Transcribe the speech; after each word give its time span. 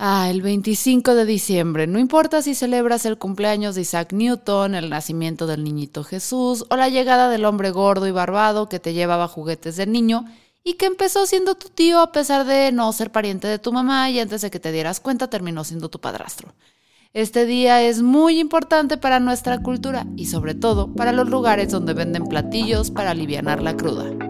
Ah, 0.00 0.30
el 0.30 0.42
25 0.42 1.16
de 1.16 1.24
diciembre. 1.24 1.88
No 1.88 1.98
importa 1.98 2.40
si 2.40 2.54
celebras 2.54 3.04
el 3.04 3.18
cumpleaños 3.18 3.74
de 3.74 3.80
Isaac 3.80 4.12
Newton, 4.12 4.76
el 4.76 4.90
nacimiento 4.90 5.48
del 5.48 5.64
niñito 5.64 6.04
Jesús 6.04 6.64
o 6.70 6.76
la 6.76 6.88
llegada 6.88 7.28
del 7.28 7.44
hombre 7.44 7.72
gordo 7.72 8.06
y 8.06 8.12
barbado 8.12 8.68
que 8.68 8.78
te 8.78 8.92
llevaba 8.92 9.26
juguetes 9.26 9.74
de 9.74 9.88
niño 9.88 10.24
y 10.62 10.74
que 10.74 10.86
empezó 10.86 11.26
siendo 11.26 11.56
tu 11.56 11.68
tío 11.68 11.98
a 11.98 12.12
pesar 12.12 12.46
de 12.46 12.70
no 12.70 12.92
ser 12.92 13.10
pariente 13.10 13.48
de 13.48 13.58
tu 13.58 13.72
mamá 13.72 14.08
y 14.08 14.20
antes 14.20 14.42
de 14.42 14.52
que 14.52 14.60
te 14.60 14.70
dieras 14.70 15.00
cuenta 15.00 15.30
terminó 15.30 15.64
siendo 15.64 15.88
tu 15.88 15.98
padrastro. 16.00 16.54
Este 17.12 17.44
día 17.44 17.82
es 17.82 18.00
muy 18.00 18.38
importante 18.38 18.98
para 18.98 19.18
nuestra 19.18 19.58
cultura 19.64 20.06
y 20.16 20.26
sobre 20.26 20.54
todo 20.54 20.94
para 20.94 21.10
los 21.10 21.28
lugares 21.28 21.72
donde 21.72 21.94
venden 21.94 22.28
platillos 22.28 22.92
para 22.92 23.10
aliviar 23.10 23.60
la 23.60 23.76
cruda. 23.76 24.27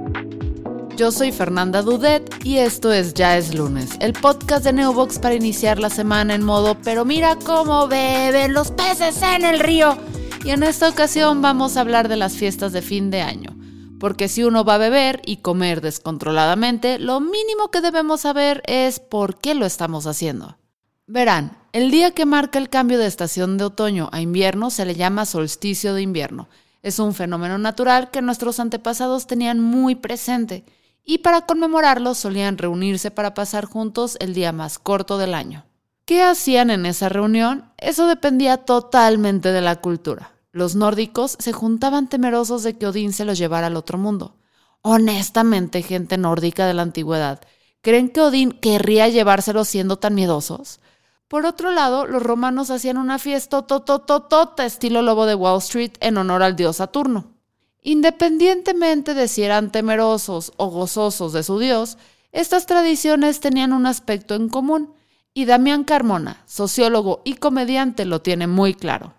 Yo 0.98 1.12
soy 1.12 1.30
Fernanda 1.30 1.82
Dudet 1.82 2.44
y 2.44 2.56
esto 2.56 2.92
es 2.92 3.14
Ya 3.14 3.38
es 3.38 3.54
lunes, 3.54 3.90
el 4.00 4.14
podcast 4.14 4.64
de 4.64 4.72
Neobox 4.72 5.20
para 5.20 5.36
iniciar 5.36 5.78
la 5.78 5.90
semana 5.90 6.34
en 6.34 6.42
modo 6.42 6.76
pero 6.82 7.04
mira 7.04 7.36
cómo 7.36 7.86
beben 7.86 8.52
los 8.52 8.72
peces 8.72 9.22
en 9.22 9.44
el 9.44 9.60
río. 9.60 9.96
Y 10.44 10.50
en 10.50 10.64
esta 10.64 10.88
ocasión 10.88 11.40
vamos 11.40 11.76
a 11.76 11.82
hablar 11.82 12.08
de 12.08 12.16
las 12.16 12.34
fiestas 12.34 12.72
de 12.72 12.82
fin 12.82 13.12
de 13.12 13.22
año. 13.22 13.56
Porque 14.00 14.26
si 14.26 14.42
uno 14.42 14.64
va 14.64 14.74
a 14.74 14.78
beber 14.78 15.22
y 15.24 15.36
comer 15.36 15.82
descontroladamente, 15.82 16.98
lo 16.98 17.20
mínimo 17.20 17.70
que 17.70 17.80
debemos 17.80 18.22
saber 18.22 18.60
es 18.66 18.98
por 18.98 19.38
qué 19.38 19.54
lo 19.54 19.66
estamos 19.66 20.08
haciendo. 20.08 20.58
Verán, 21.06 21.56
el 21.72 21.92
día 21.92 22.10
que 22.10 22.26
marca 22.26 22.58
el 22.58 22.70
cambio 22.70 22.98
de 22.98 23.06
estación 23.06 23.56
de 23.56 23.66
otoño 23.66 24.08
a 24.10 24.20
invierno 24.20 24.70
se 24.70 24.84
le 24.84 24.96
llama 24.96 25.26
solsticio 25.26 25.94
de 25.94 26.02
invierno. 26.02 26.48
Es 26.82 26.98
un 26.98 27.14
fenómeno 27.14 27.56
natural 27.56 28.10
que 28.10 28.20
nuestros 28.20 28.58
antepasados 28.58 29.28
tenían 29.28 29.60
muy 29.60 29.94
presente 29.94 30.64
y 31.10 31.18
para 31.18 31.46
conmemorarlo 31.46 32.12
solían 32.12 32.58
reunirse 32.58 33.10
para 33.10 33.32
pasar 33.32 33.64
juntos 33.64 34.18
el 34.20 34.34
día 34.34 34.52
más 34.52 34.78
corto 34.78 35.16
del 35.16 35.32
año. 35.32 35.64
¿Qué 36.04 36.22
hacían 36.22 36.68
en 36.68 36.84
esa 36.84 37.08
reunión? 37.08 37.72
Eso 37.78 38.06
dependía 38.06 38.58
totalmente 38.58 39.50
de 39.50 39.62
la 39.62 39.76
cultura. 39.76 40.32
Los 40.52 40.76
nórdicos 40.76 41.38
se 41.40 41.54
juntaban 41.54 42.10
temerosos 42.10 42.62
de 42.62 42.76
que 42.76 42.86
Odín 42.86 43.14
se 43.14 43.24
los 43.24 43.38
llevara 43.38 43.68
al 43.68 43.76
otro 43.76 43.96
mundo. 43.96 44.36
Honestamente, 44.82 45.80
gente 45.80 46.18
nórdica 46.18 46.66
de 46.66 46.74
la 46.74 46.82
antigüedad, 46.82 47.40
¿creen 47.80 48.10
que 48.10 48.20
Odín 48.20 48.52
querría 48.52 49.08
llevárselos 49.08 49.66
siendo 49.66 49.98
tan 49.98 50.14
miedosos? 50.14 50.78
Por 51.26 51.46
otro 51.46 51.70
lado, 51.70 52.06
los 52.06 52.22
romanos 52.22 52.70
hacían 52.70 52.98
una 52.98 53.18
fiesta 53.18 53.62
totototota 53.62 54.66
estilo 54.66 55.00
lobo 55.00 55.24
de 55.24 55.36
Wall 55.36 55.56
Street 55.60 55.92
en 56.00 56.18
honor 56.18 56.42
al 56.42 56.54
dios 56.54 56.76
Saturno. 56.76 57.37
Independientemente 57.82 59.14
de 59.14 59.28
si 59.28 59.42
eran 59.42 59.70
temerosos 59.70 60.52
o 60.56 60.68
gozosos 60.68 61.32
de 61.32 61.42
su 61.42 61.58
Dios, 61.58 61.98
estas 62.32 62.66
tradiciones 62.66 63.40
tenían 63.40 63.72
un 63.72 63.86
aspecto 63.86 64.34
en 64.34 64.48
común, 64.48 64.94
y 65.38 65.44
Damián 65.44 65.84
Carmona, 65.84 66.38
sociólogo 66.46 67.22
y 67.24 67.34
comediante, 67.34 68.04
lo 68.04 68.20
tiene 68.20 68.48
muy 68.48 68.74
claro. 68.74 69.14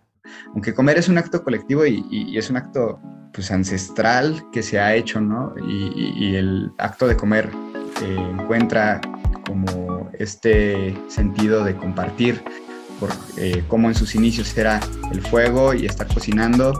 Aunque 0.54 0.74
comer 0.74 0.98
es 0.98 1.08
un 1.08 1.18
acto 1.18 1.44
colectivo 1.44 1.86
y, 1.86 2.38
es 2.38 2.50
un 2.50 2.58
acto 2.58 3.00
pues, 3.34 3.52
ancestral 3.52 4.44
que 4.52 4.62
se 4.62 4.80
ha 4.80 4.94
hecho, 4.96 5.22
¿no? 5.22 5.54
Y, 5.66 6.36
el 6.36 6.72
acto 6.78 7.08
de 7.08 7.16
comer 7.16 7.50
eh, 8.04 8.18
encuentra 8.34 9.00
como 9.46 10.10
este 10.20 10.94
sentido 11.08 11.64
de 11.64 11.76
compartir, 11.78 12.44
por 13.00 13.12
eh, 13.38 13.64
cómo 13.70 13.88
en 13.88 13.96
sus 13.96 14.14
inicios 14.14 14.56
era 14.58 14.82
el 15.14 15.22
fuego 15.22 15.74
y 15.74 15.86
estar 15.86 16.08
cocinando, 16.14 16.74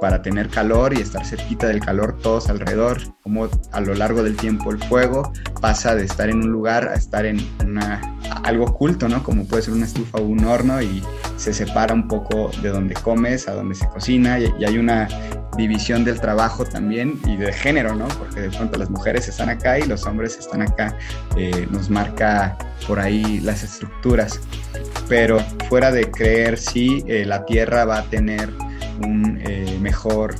para 0.00 0.22
tener 0.22 0.48
calor 0.48 0.94
y 0.94 1.00
estar 1.00 1.24
cerquita 1.24 1.68
del 1.68 1.80
calor 1.80 2.18
todos 2.22 2.48
alrededor, 2.48 3.00
como 3.22 3.48
a 3.72 3.80
lo 3.80 3.94
largo 3.94 4.22
del 4.22 4.36
tiempo 4.36 4.70
el 4.70 4.78
fuego 4.78 5.32
pasa 5.60 5.94
de 5.94 6.04
estar 6.04 6.30
en 6.30 6.42
un 6.42 6.50
lugar 6.50 6.88
a 6.88 6.94
estar 6.94 7.26
en 7.26 7.38
una, 7.64 8.00
algo 8.42 8.64
oculto, 8.64 9.08
¿no? 9.08 9.22
Como 9.22 9.46
puede 9.46 9.62
ser 9.62 9.74
una 9.74 9.84
estufa 9.84 10.18
o 10.18 10.22
un 10.22 10.44
horno 10.44 10.80
y 10.80 11.02
se 11.36 11.52
separa 11.52 11.94
un 11.94 12.08
poco 12.08 12.50
de 12.62 12.70
donde 12.70 12.94
comes 12.94 13.48
a 13.48 13.52
donde 13.52 13.74
se 13.74 13.86
cocina 13.88 14.38
y, 14.38 14.50
hay 14.64 14.78
una 14.78 15.08
división 15.56 16.04
del 16.04 16.20
trabajo 16.20 16.64
también 16.64 17.20
y 17.26 17.36
de 17.36 17.52
género, 17.52 17.94
¿no? 17.94 18.08
Porque 18.08 18.40
de 18.40 18.50
pronto 18.50 18.78
las 18.78 18.88
mujeres 18.88 19.28
están 19.28 19.50
acá 19.50 19.78
y 19.78 19.82
los 19.82 20.06
hombres 20.06 20.38
están 20.38 20.62
acá, 20.62 20.96
eh, 21.36 21.66
nos 21.70 21.90
marca 21.90 22.56
por 22.86 22.98
ahí 22.98 23.40
las 23.40 23.62
estructuras. 23.62 24.40
Pero 25.08 25.40
fuera 25.68 25.90
de 25.90 26.10
creer 26.10 26.56
si 26.56 27.04
eh, 27.06 27.24
la 27.26 27.44
tierra 27.44 27.84
va 27.84 27.98
a 27.98 28.04
tener 28.04 28.48
un 29.02 29.38
eh, 29.42 29.69
mejor 29.80 30.34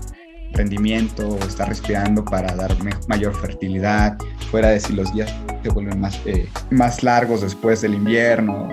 rendimiento 0.53 1.29
o 1.29 1.39
estar 1.39 1.69
respirando 1.69 2.25
para 2.25 2.55
dar 2.55 2.77
mayor 3.09 3.35
fertilidad, 3.35 4.17
fuera 4.51 4.71
de 4.71 4.81
si 4.81 4.93
los 4.93 5.13
días 5.13 5.35
se 5.63 5.69
vuelven 5.71 6.01
más, 6.01 6.21
eh, 6.27 6.49
más 6.71 7.03
largos 7.03 7.43
después 7.43 7.81
del 7.83 7.95
invierno 7.95 8.69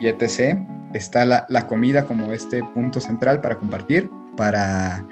y 0.00 0.06
etc. 0.06 0.58
Está 0.94 1.24
la, 1.24 1.46
la, 1.48 1.66
comida 1.66 2.06
como 2.06 2.32
este 2.32 2.62
punto 2.74 3.00
central 3.00 3.40
para 3.40 3.58
compartir, 3.58 4.10
para 4.36 5.04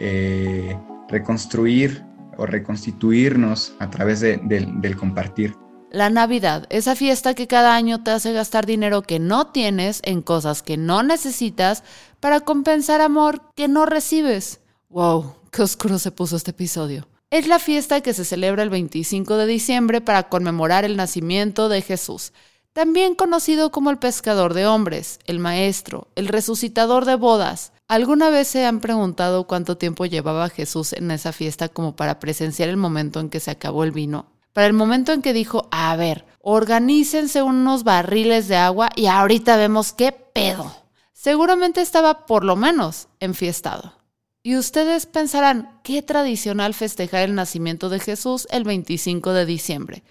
eh, 0.00 0.76
reconstruir 1.08 2.04
o 2.36 2.46
reconstituirnos 2.46 3.74
a 3.78 3.88
través 3.90 4.20
de, 4.20 4.40
del 4.42 4.96
compartir. 4.96 5.54
La 5.92 6.08
Navidad, 6.08 6.64
esa 6.70 6.96
fiesta 6.96 7.34
que 7.34 7.46
cada 7.46 7.74
año 7.74 8.02
te 8.02 8.12
hace 8.12 8.32
gastar 8.32 8.64
dinero 8.64 9.02
que 9.02 9.18
no 9.18 9.48
tienes 9.48 10.00
en 10.04 10.22
cosas 10.22 10.62
que 10.62 10.78
no 10.78 11.02
necesitas 11.02 11.84
para 12.18 12.40
compensar 12.40 13.02
amor 13.02 13.42
que 13.54 13.68
no 13.68 13.84
recibes. 13.84 14.60
¡Wow! 14.88 15.34
¡Qué 15.50 15.60
oscuro 15.60 15.98
se 15.98 16.10
puso 16.10 16.36
este 16.36 16.52
episodio! 16.52 17.06
Es 17.28 17.46
la 17.46 17.58
fiesta 17.58 18.00
que 18.00 18.14
se 18.14 18.24
celebra 18.24 18.62
el 18.62 18.70
25 18.70 19.36
de 19.36 19.44
diciembre 19.44 20.00
para 20.00 20.30
conmemorar 20.30 20.86
el 20.86 20.96
nacimiento 20.96 21.68
de 21.68 21.82
Jesús, 21.82 22.32
también 22.72 23.14
conocido 23.14 23.70
como 23.70 23.90
el 23.90 23.98
pescador 23.98 24.54
de 24.54 24.66
hombres, 24.66 25.18
el 25.26 25.40
maestro, 25.40 26.08
el 26.14 26.28
resucitador 26.28 27.04
de 27.04 27.16
bodas. 27.16 27.72
¿Alguna 27.86 28.30
vez 28.30 28.48
se 28.48 28.64
han 28.64 28.80
preguntado 28.80 29.46
cuánto 29.46 29.76
tiempo 29.76 30.06
llevaba 30.06 30.48
Jesús 30.48 30.94
en 30.94 31.10
esa 31.10 31.32
fiesta 31.32 31.68
como 31.68 31.94
para 31.96 32.18
presenciar 32.18 32.70
el 32.70 32.78
momento 32.78 33.20
en 33.20 33.28
que 33.28 33.40
se 33.40 33.50
acabó 33.50 33.84
el 33.84 33.92
vino? 33.92 34.32
Para 34.52 34.66
el 34.66 34.72
momento 34.72 35.12
en 35.12 35.22
que 35.22 35.32
dijo, 35.32 35.68
a 35.70 35.94
ver, 35.96 36.26
organícense 36.40 37.42
unos 37.42 37.84
barriles 37.84 38.48
de 38.48 38.56
agua 38.56 38.90
y 38.96 39.06
ahorita 39.06 39.56
vemos 39.56 39.92
qué 39.92 40.12
pedo. 40.12 40.74
Seguramente 41.12 41.80
estaba 41.80 42.26
por 42.26 42.44
lo 42.44 42.56
menos 42.56 43.08
enfiestado. 43.20 43.94
Y 44.42 44.56
ustedes 44.56 45.06
pensarán, 45.06 45.80
qué 45.84 46.02
tradicional 46.02 46.74
festejar 46.74 47.22
el 47.22 47.34
nacimiento 47.36 47.88
de 47.88 48.00
Jesús 48.00 48.48
el 48.50 48.64
25 48.64 49.32
de 49.32 49.46
diciembre. 49.46 50.02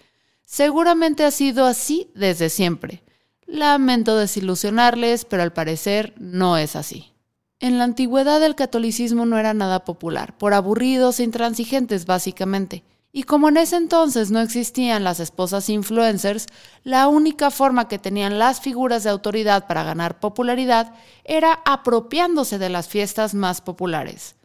Seguramente 0.44 1.24
ha 1.24 1.30
sido 1.30 1.66
así 1.66 2.10
desde 2.14 2.48
siempre. 2.48 3.02
Lamento 3.46 4.16
desilusionarles, 4.16 5.26
pero 5.26 5.42
al 5.42 5.52
parecer 5.52 6.14
no 6.18 6.56
es 6.56 6.76
así. 6.76 7.12
En 7.60 7.78
la 7.78 7.84
antigüedad 7.84 8.42
el 8.42 8.54
catolicismo 8.54 9.26
no 9.26 9.38
era 9.38 9.54
nada 9.54 9.84
popular, 9.84 10.36
por 10.38 10.54
aburridos 10.54 11.20
e 11.20 11.24
intransigentes 11.24 12.06
básicamente. 12.06 12.84
Y 13.14 13.24
como 13.24 13.50
en 13.50 13.58
ese 13.58 13.76
entonces 13.76 14.30
no 14.30 14.40
existían 14.40 15.04
las 15.04 15.20
esposas 15.20 15.68
influencers, 15.68 16.46
la 16.82 17.08
única 17.08 17.50
forma 17.50 17.86
que 17.86 17.98
tenían 17.98 18.38
las 18.38 18.62
figuras 18.62 19.04
de 19.04 19.10
autoridad 19.10 19.66
para 19.66 19.84
ganar 19.84 20.18
popularidad 20.18 20.94
era 21.24 21.60
apropiándose 21.66 22.58
de 22.58 22.70
las 22.70 22.88
fiestas 22.88 23.34
más 23.34 23.60
populares. 23.60 24.36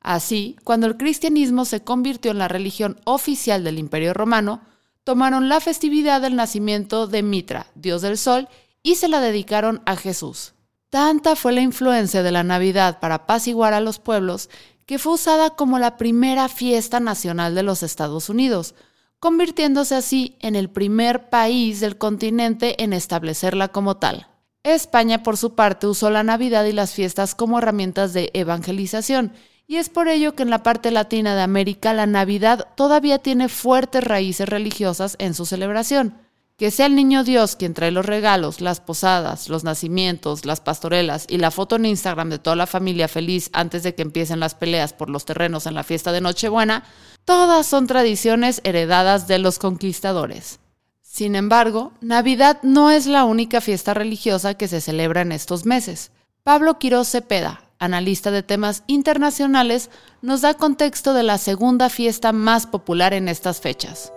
Así, 0.00 0.56
cuando 0.64 0.88
el 0.88 0.96
cristianismo 0.96 1.64
se 1.64 1.84
convirtió 1.84 2.32
en 2.32 2.38
la 2.38 2.48
religión 2.48 3.00
oficial 3.04 3.62
del 3.62 3.78
Imperio 3.78 4.12
Romano, 4.12 4.60
tomaron 5.04 5.48
la 5.48 5.60
festividad 5.60 6.20
del 6.20 6.34
nacimiento 6.34 7.06
de 7.06 7.22
Mitra, 7.22 7.68
dios 7.76 8.02
del 8.02 8.18
sol, 8.18 8.48
y 8.82 8.96
se 8.96 9.06
la 9.06 9.20
dedicaron 9.20 9.82
a 9.86 9.94
Jesús. 9.94 10.54
Tanta 10.90 11.36
fue 11.36 11.52
la 11.52 11.60
influencia 11.60 12.22
de 12.24 12.32
la 12.32 12.42
Navidad 12.42 12.98
para 13.00 13.16
apaciguar 13.16 13.72
a 13.72 13.80
los 13.80 13.98
pueblos 13.98 14.48
que 14.86 14.98
fue 14.98 15.14
usada 15.14 15.50
como 15.50 15.78
la 15.78 15.96
primera 15.96 16.48
fiesta 16.48 17.00
nacional 17.00 17.54
de 17.54 17.64
los 17.64 17.82
Estados 17.82 18.28
Unidos, 18.28 18.74
convirtiéndose 19.18 19.96
así 19.96 20.36
en 20.40 20.54
el 20.54 20.70
primer 20.70 21.28
país 21.28 21.80
del 21.80 21.98
continente 21.98 22.82
en 22.82 22.92
establecerla 22.92 23.68
como 23.68 23.96
tal. 23.96 24.28
España, 24.62 25.22
por 25.22 25.36
su 25.36 25.54
parte, 25.54 25.86
usó 25.86 26.10
la 26.10 26.22
Navidad 26.22 26.64
y 26.64 26.72
las 26.72 26.92
fiestas 26.92 27.34
como 27.34 27.58
herramientas 27.58 28.12
de 28.12 28.30
evangelización, 28.34 29.32
y 29.68 29.76
es 29.76 29.88
por 29.88 30.08
ello 30.08 30.34
que 30.34 30.44
en 30.44 30.50
la 30.50 30.62
parte 30.62 30.90
latina 30.90 31.34
de 31.34 31.42
América 31.42 31.92
la 31.92 32.06
Navidad 32.06 32.68
todavía 32.76 33.18
tiene 33.18 33.48
fuertes 33.48 34.04
raíces 34.04 34.48
religiosas 34.48 35.16
en 35.18 35.34
su 35.34 35.44
celebración. 35.44 36.25
Que 36.58 36.70
sea 36.70 36.86
el 36.86 36.96
niño 36.96 37.22
Dios 37.22 37.54
quien 37.54 37.74
trae 37.74 37.90
los 37.90 38.06
regalos, 38.06 38.62
las 38.62 38.80
posadas, 38.80 39.50
los 39.50 39.62
nacimientos, 39.62 40.46
las 40.46 40.62
pastorelas 40.62 41.26
y 41.28 41.36
la 41.36 41.50
foto 41.50 41.76
en 41.76 41.84
Instagram 41.84 42.30
de 42.30 42.38
toda 42.38 42.56
la 42.56 42.66
familia 42.66 43.08
feliz 43.08 43.50
antes 43.52 43.82
de 43.82 43.94
que 43.94 44.00
empiecen 44.00 44.40
las 44.40 44.54
peleas 44.54 44.94
por 44.94 45.10
los 45.10 45.26
terrenos 45.26 45.66
en 45.66 45.74
la 45.74 45.84
fiesta 45.84 46.12
de 46.12 46.22
Nochebuena, 46.22 46.84
todas 47.26 47.66
son 47.66 47.86
tradiciones 47.86 48.62
heredadas 48.64 49.28
de 49.28 49.38
los 49.38 49.58
conquistadores. 49.58 50.58
Sin 51.02 51.36
embargo, 51.36 51.92
Navidad 52.00 52.58
no 52.62 52.90
es 52.90 53.06
la 53.06 53.24
única 53.24 53.60
fiesta 53.60 53.92
religiosa 53.92 54.54
que 54.54 54.66
se 54.66 54.80
celebra 54.80 55.20
en 55.20 55.32
estos 55.32 55.66
meses. 55.66 56.10
Pablo 56.42 56.78
Quiroz 56.78 57.08
Cepeda, 57.08 57.64
analista 57.78 58.30
de 58.30 58.42
temas 58.42 58.82
internacionales, 58.86 59.90
nos 60.22 60.40
da 60.40 60.54
contexto 60.54 61.12
de 61.12 61.22
la 61.22 61.36
segunda 61.36 61.90
fiesta 61.90 62.32
más 62.32 62.66
popular 62.66 63.12
en 63.12 63.28
estas 63.28 63.60
fechas. 63.60 64.10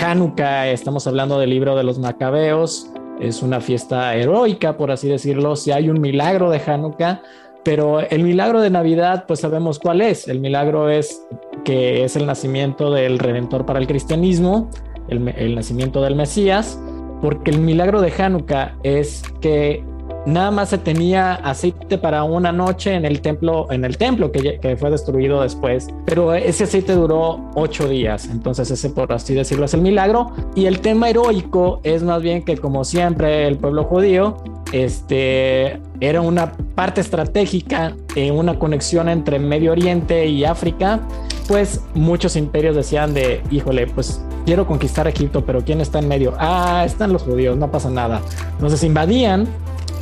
Hanukkah, 0.00 0.68
estamos 0.68 1.06
hablando 1.06 1.38
del 1.38 1.50
libro 1.50 1.76
de 1.76 1.84
los 1.84 1.98
Macabeos, 1.98 2.90
es 3.20 3.42
una 3.42 3.60
fiesta 3.60 4.14
heroica, 4.14 4.76
por 4.76 4.90
así 4.90 5.08
decirlo, 5.08 5.56
si 5.56 5.70
hay 5.70 5.88
un 5.88 6.00
milagro 6.00 6.50
de 6.50 6.60
Hanukkah, 6.64 7.22
pero 7.62 8.00
el 8.00 8.22
milagro 8.22 8.60
de 8.60 8.70
Navidad, 8.70 9.24
pues 9.26 9.40
sabemos 9.40 9.78
cuál 9.78 10.02
es. 10.02 10.28
El 10.28 10.40
milagro 10.40 10.90
es 10.90 11.24
que 11.64 12.04
es 12.04 12.16
el 12.16 12.26
nacimiento 12.26 12.90
del 12.90 13.18
Redentor 13.18 13.64
para 13.64 13.78
el 13.78 13.86
cristianismo, 13.86 14.68
el, 15.08 15.28
el 15.28 15.54
nacimiento 15.54 16.02
del 16.02 16.16
Mesías, 16.16 16.78
porque 17.22 17.50
el 17.50 17.58
milagro 17.58 18.02
de 18.02 18.12
Hanukkah 18.12 18.76
es 18.82 19.22
que 19.40 19.82
nada 20.26 20.50
más 20.50 20.70
se 20.70 20.78
tenía 20.78 21.34
aceite 21.34 21.98
para 21.98 22.24
una 22.24 22.52
noche 22.52 22.94
en 22.94 23.04
el 23.04 23.20
templo, 23.20 23.70
en 23.70 23.84
el 23.84 23.98
templo 23.98 24.32
que, 24.32 24.76
fue 24.78 24.90
destruido 24.90 25.42
después, 25.42 25.88
pero 26.06 26.34
ese 26.34 26.64
aceite 26.64 26.94
duró 26.94 27.50
ocho 27.54 27.88
días, 27.88 28.28
entonces 28.30 28.70
ese 28.70 28.90
por 28.90 29.12
así 29.12 29.34
decirlo 29.34 29.66
es 29.66 29.74
el 29.74 29.82
milagro 29.82 30.32
y 30.54 30.66
el 30.66 30.80
tema 30.80 31.10
heroico 31.10 31.80
es 31.82 32.02
más 32.02 32.22
bien 32.22 32.44
que 32.44 32.56
como 32.56 32.84
siempre 32.84 33.46
el 33.46 33.58
pueblo 33.58 33.84
judío 33.84 34.36
este 34.72 35.80
era 36.00 36.20
una 36.20 36.52
parte 36.74 37.00
estratégica 37.00 37.94
en 38.16 38.34
una 38.34 38.58
conexión 38.58 39.08
entre 39.08 39.38
Medio 39.38 39.72
Oriente 39.72 40.26
y 40.26 40.44
África, 40.44 41.00
pues 41.46 41.80
muchos 41.94 42.36
imperios 42.36 42.74
decían 42.74 43.14
de, 43.14 43.40
híjole, 43.50 43.86
pues 43.86 44.20
quiero 44.44 44.66
conquistar 44.66 45.06
Egipto, 45.06 45.44
pero 45.44 45.64
¿quién 45.64 45.80
está 45.80 46.00
en 46.00 46.08
medio? 46.08 46.34
Ah, 46.38 46.82
están 46.84 47.12
los 47.12 47.22
judíos, 47.22 47.56
no 47.56 47.70
pasa 47.70 47.90
nada. 47.90 48.20
Entonces 48.54 48.82
invadían 48.82 49.46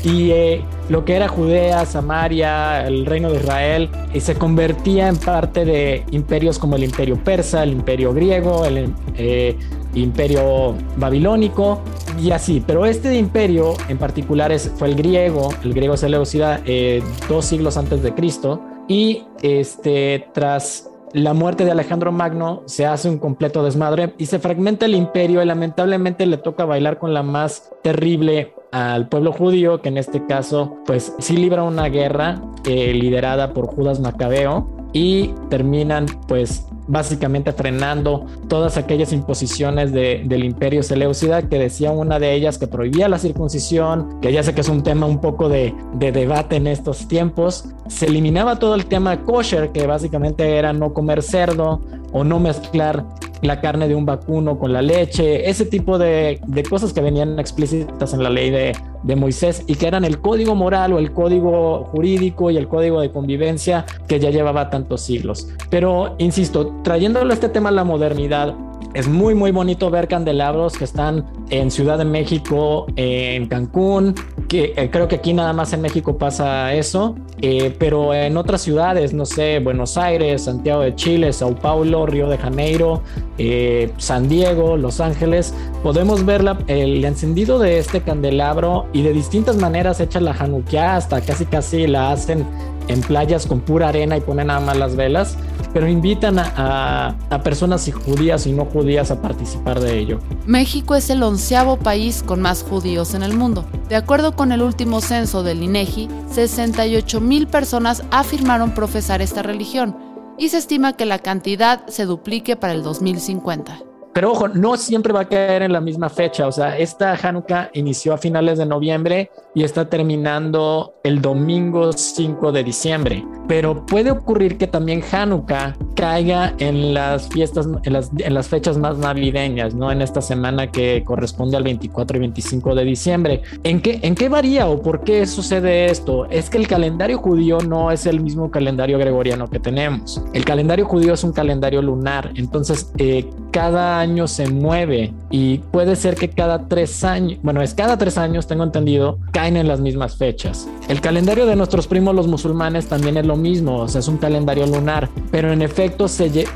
y 0.05 0.31
eh, 0.31 0.65
lo 0.89 1.05
que 1.05 1.15
era 1.15 1.29
Judea, 1.29 1.87
Samaria, 1.87 2.87
el 2.87 3.07
reino 3.07 3.31
de 3.31 3.39
Israel, 3.39 3.89
y 4.13 4.21
se 4.21 4.35
convertía 4.35 5.09
en 5.09 5.17
parte 5.17 5.65
de 5.65 6.05
imperios 6.11 6.59
como 6.59 6.77
el 6.77 6.85
imperio 6.85 7.17
persa, 7.23 7.63
el 7.63 7.73
imperio 7.73 8.13
griego, 8.13 8.65
el 8.65 8.93
eh, 9.17 9.57
imperio 9.95 10.75
babilónico 10.97 11.81
y 12.21 12.33
así. 12.33 12.63
Pero 12.67 12.85
este 12.85 13.17
imperio 13.17 13.75
en 13.89 13.99
particular 13.99 14.51
es, 14.51 14.73
fue 14.77 14.89
el 14.89 14.97
griego, 14.97 15.51
el 15.63 15.73
griego 15.73 15.97
Seleucida, 15.97 16.61
eh, 16.65 17.03
dos 17.29 17.45
siglos 17.45 17.77
antes 17.77 18.03
de 18.03 18.13
Cristo, 18.13 18.61
y 18.89 19.25
este, 19.43 20.27
tras 20.35 20.89
la 21.13 21.35
muerte 21.35 21.65
de 21.65 21.71
Alejandro 21.71 22.11
Magno 22.11 22.63
se 22.67 22.87
hace 22.87 23.09
un 23.09 23.19
completo 23.19 23.63
desmadre 23.63 24.15
y 24.19 24.27
se 24.27 24.39
fragmenta 24.39 24.87
el 24.87 24.95
imperio 24.95 25.43
y 25.43 25.47
lamentablemente 25.47 26.25
le 26.27 26.39
toca 26.39 26.65
bailar 26.65 26.99
con 26.99 27.13
la 27.13 27.23
más 27.23 27.71
terrible 27.83 28.55
al 28.73 29.09
pueblo 29.09 29.33
judío, 29.33 29.81
que 29.83 29.91
en 29.91 29.99
este 29.99 30.27
caso, 30.27 30.79
pues 30.87 31.15
sí 31.19 31.37
libra 31.37 31.63
una 31.63 31.89
guerra 31.89 32.41
eh, 32.65 32.93
liderada 32.95 33.53
por 33.53 33.67
Judas 33.67 34.01
Macabeo 34.01 34.67
y 34.93 35.29
terminan 35.49 36.07
pues 36.27 36.67
básicamente 36.89 37.53
frenando 37.53 38.27
todas 38.49 38.77
aquellas 38.77 39.13
imposiciones 39.13 39.93
de, 39.93 40.23
del 40.25 40.45
imperio 40.45 40.83
Seleucida 40.83 41.43
que 41.49 41.59
decía 41.59 41.93
una 41.93 42.19
de 42.19 42.35
ellas 42.35 42.59
que 42.59 42.67
prohibía 42.67 43.09
la 43.09 43.19
circuncisión, 43.19 44.21
que 44.21 44.33
ya 44.33 44.43
sé 44.43 44.55
que 44.55 44.63
es 44.63 44.69
un 44.69 44.83
tema 44.83 45.07
un 45.07 45.21
poco 45.21 45.49
de, 45.49 45.75
de 45.95 46.13
debate 46.13 46.57
en 46.57 46.67
estos 46.67 47.09
tiempos, 47.09 47.67
se 47.89 48.07
eliminaba 48.07 48.59
todo 48.59 48.75
el 48.75 48.87
tema 48.87 49.23
kosher, 49.23 49.71
que 49.73 49.87
básicamente 49.87 50.57
era 50.57 50.73
no 50.73 50.93
comer 50.93 51.23
cerdo 51.23 51.81
o 52.13 52.25
no 52.25 52.41
mezclar 52.41 53.05
la 53.43 53.61
carne 53.61 53.89
de 53.89 53.95
un 53.95 54.07
vacuno 54.07 54.59
con 54.59 54.73
la 54.73 54.83
leche, 54.83 55.49
ese 55.51 55.67
tipo 55.67 55.99
de, 55.99 56.41
de 56.47 56.63
cosas 56.63 56.93
que 56.93 57.01
venían 57.01 57.39
explícitas 57.39 58.15
en 58.15 58.23
la 58.23 58.31
ley 58.31 58.51
de, 58.51 58.73
de, 59.03 59.17
Moisés 59.17 59.65
y 59.67 59.75
que 59.75 59.87
eran 59.87 60.05
el 60.05 60.21
código 60.21 60.55
moral 60.55 60.93
o 60.93 60.99
el 60.99 61.13
código 61.13 61.85
jurídico 61.85 62.51
y 62.51 62.57
el 62.57 62.69
código 62.69 63.01
de 63.01 63.11
convivencia 63.11 63.85
que 64.09 64.19
ya 64.19 64.31
llevaba 64.31 64.71
tantos 64.71 65.03
siglos. 65.03 65.49
Pero, 65.71 66.15
insisto, 66.19 66.75
trayéndolo 66.83 67.33
este 67.33 67.49
tema 67.49 67.69
a 67.69 67.73
la 67.73 67.85
modernidad, 67.85 68.55
es 68.95 69.09
muy, 69.09 69.35
muy 69.35 69.53
bonito 69.53 69.91
ver 69.91 70.07
candelabros 70.07 70.77
que 70.77 70.85
están 70.85 71.25
en 71.49 71.71
Ciudad 71.71 71.97
de 71.97 72.05
México, 72.05 72.87
en 72.97 73.47
Cancún, 73.47 74.15
que 74.49 74.75
eh, 74.77 74.91
creo 74.91 75.09
que 75.09 75.17
aquí 75.17 75.33
nada 75.33 75.55
más 75.55 75.73
en 75.73 75.81
México 75.81 76.19
pasa 76.19 76.75
eso, 76.75 77.17
eh, 77.41 77.75
pero 77.79 78.13
en 78.13 78.37
otras 78.37 78.61
ciudades, 78.61 79.15
no 79.15 79.25
sé, 79.25 79.61
Buenos 79.61 79.97
Aires, 79.97 80.45
Santiago 80.45 80.83
de 80.83 80.95
Chile, 80.95 81.33
Sao 81.33 81.55
Paulo, 81.55 82.05
Río 82.05 82.29
de 82.29 82.37
Janeiro, 82.37 83.03
eh, 83.39 83.91
San 83.97 84.29
Diego, 84.29 84.77
Los 84.77 85.01
Ángeles, 85.01 85.55
podemos 85.83 86.27
ver 86.27 86.43
el 86.67 87.03
encendido 87.05 87.59
de 87.59 87.79
este 87.79 88.03
candelabro 88.03 88.87
y 88.93 89.03
de 89.03 89.13
distintas 89.13 89.57
maneras 89.57 90.01
hecha 90.01 90.21
la 90.21 90.33
Hanukkah, 90.33 90.97
hasta 90.97 91.21
casi 91.21 91.47
casi 91.47 91.87
la 91.87 92.13
hacen 92.13 92.47
en 92.89 93.01
playas 93.01 93.47
con 93.47 93.61
pura 93.61 93.89
arena 93.89 94.17
y 94.17 94.21
ponen 94.21 94.49
nada 94.49 94.61
más 94.61 94.77
las 94.77 94.97
velas, 94.97 95.37
pero 95.73 95.89
invitan 95.89 96.39
a, 96.39 97.17
a, 97.31 97.43
personas 97.43 97.91
judías 98.05 98.47
y 98.47 98.53
no 98.53 98.67
judías 98.67 99.11
a 99.11 99.23
participar 99.23 99.81
de 99.81 99.99
ello. 99.99 100.19
México 100.47 100.95
es 100.95 101.09
el 101.11 101.23
onceavo 101.23 101.79
país 101.79 102.23
con 102.23 102.43
más 102.43 102.63
judíos 102.63 103.15
en 103.15 103.23
el 103.23 103.35
mundo. 103.35 103.65
De 103.89 103.97
acuerdo 103.97 104.37
con 104.37 104.53
el 104.53 104.63
último 104.63 105.01
censo 105.01 105.43
del 105.43 105.63
INEGI, 105.63 106.09
68 106.31 107.21
mil 107.21 107.47
personas 107.47 108.03
afirmaron 108.11 108.75
profesar 108.75 109.23
esta 109.23 109.43
religión 109.43 109.97
y 110.39 110.49
se 110.49 110.59
estima 110.59 110.95
que 110.95 111.07
la 111.07 111.19
cantidad 111.19 111.87
se 111.87 112.05
duplique 112.05 112.57
para 112.57 112.73
el 112.73 112.83
2050. 112.83 113.92
Pero 114.13 114.33
ojo, 114.33 114.49
no 114.49 114.77
siempre 114.77 115.13
va 115.13 115.21
a 115.21 115.29
caer 115.29 115.63
en 115.63 115.73
la 115.73 115.81
misma 115.81 116.09
fecha. 116.09 116.47
O 116.47 116.53
sea, 116.53 116.77
esta 116.79 117.15
Hanukkah 117.15 117.71
inició 117.75 118.15
a 118.15 118.19
finales 118.19 118.59
de 118.59 118.67
noviembre 118.67 119.31
y 119.55 119.65
está 119.65 119.89
terminando 119.89 120.95
el 121.03 121.23
domingo 121.23 121.93
5 121.93 122.53
de 122.53 122.65
diciembre. 122.65 123.25
Pero 123.49 123.85
puede 123.87 124.11
ocurrir 124.11 124.59
que 124.59 124.67
también 124.67 125.03
Hanukkah 125.11 125.77
caiga 125.95 126.55
en 126.59 126.95
las 126.95 127.29
fiestas, 127.29 127.67
en 127.85 127.93
las, 127.93 128.11
en 128.19 128.35
las 128.35 128.49
fechas 128.49 128.77
más 128.77 128.99
navideñas, 128.99 129.75
¿no? 129.75 129.91
En 129.91 130.03
esta 130.03 130.21
semana 130.21 130.71
que 130.71 131.03
corresponde 131.05 131.57
al 131.57 131.65
24 131.65 132.17
y 132.17 132.21
25 132.21 132.75
de 132.75 132.85
diciembre. 132.85 133.43
¿En 133.65 133.81
qué, 133.81 133.99
¿En 134.03 134.15
qué 134.15 134.29
varía 134.29 134.69
o 134.69 134.81
por 134.81 135.05
qué 135.05 135.27
sucede 135.27 135.87
esto? 135.87 136.27
Es 136.27 136.51
que 136.51 136.59
el 136.59 136.69
calendario 136.69 137.19
judío 137.19 137.59
no 137.61 137.91
es 137.91 138.07
el 138.07 138.21
mismo 138.21 138.51
calendario 138.51 138.99
gregoriano 138.99 139.49
que 139.49 139.59
tenemos. 139.59 140.23
El 140.33 140.45
calendario 140.45 140.87
judío 140.87 141.15
es 141.15 141.25
un 141.25 141.33
calendario 141.33 141.83
lunar. 141.83 142.31
Entonces, 142.35 142.93
eh, 142.99 143.29
cada 143.51 144.02
año 144.03 144.27
se 144.27 144.49
mueve 144.49 145.15
y 145.31 145.59
puede 145.59 145.97
ser 145.97 146.17
que 146.17 146.29
cada 146.29 146.69
tres 146.69 147.05
años, 147.05 147.39
bueno, 147.43 147.63
es 147.63 147.75
cada 147.75 147.97
tres 147.97 148.19
años, 148.19 148.47
tengo 148.47 148.65
entendido, 148.65 149.19
caen 149.33 149.57
en 149.57 149.69
las 149.69 149.81
mismas 149.81 150.17
fechas. 150.17 150.69
El 150.89 151.01
calendario 151.01 151.47
de 151.47 151.57
nuestros 151.57 151.87
primos 151.87 152.15
los 152.15 152.27
musulmanes 152.27 152.87
también 152.87 153.17
es 153.17 153.27
lo 153.27 153.37
mismo, 153.37 153.79
o 153.79 153.89
sea, 153.89 154.01
es 154.01 154.09
un 154.09 154.19
calendario 154.19 154.67
lunar, 154.67 155.09
pero 155.31 155.53
en 155.53 155.63
efecto 155.63 156.07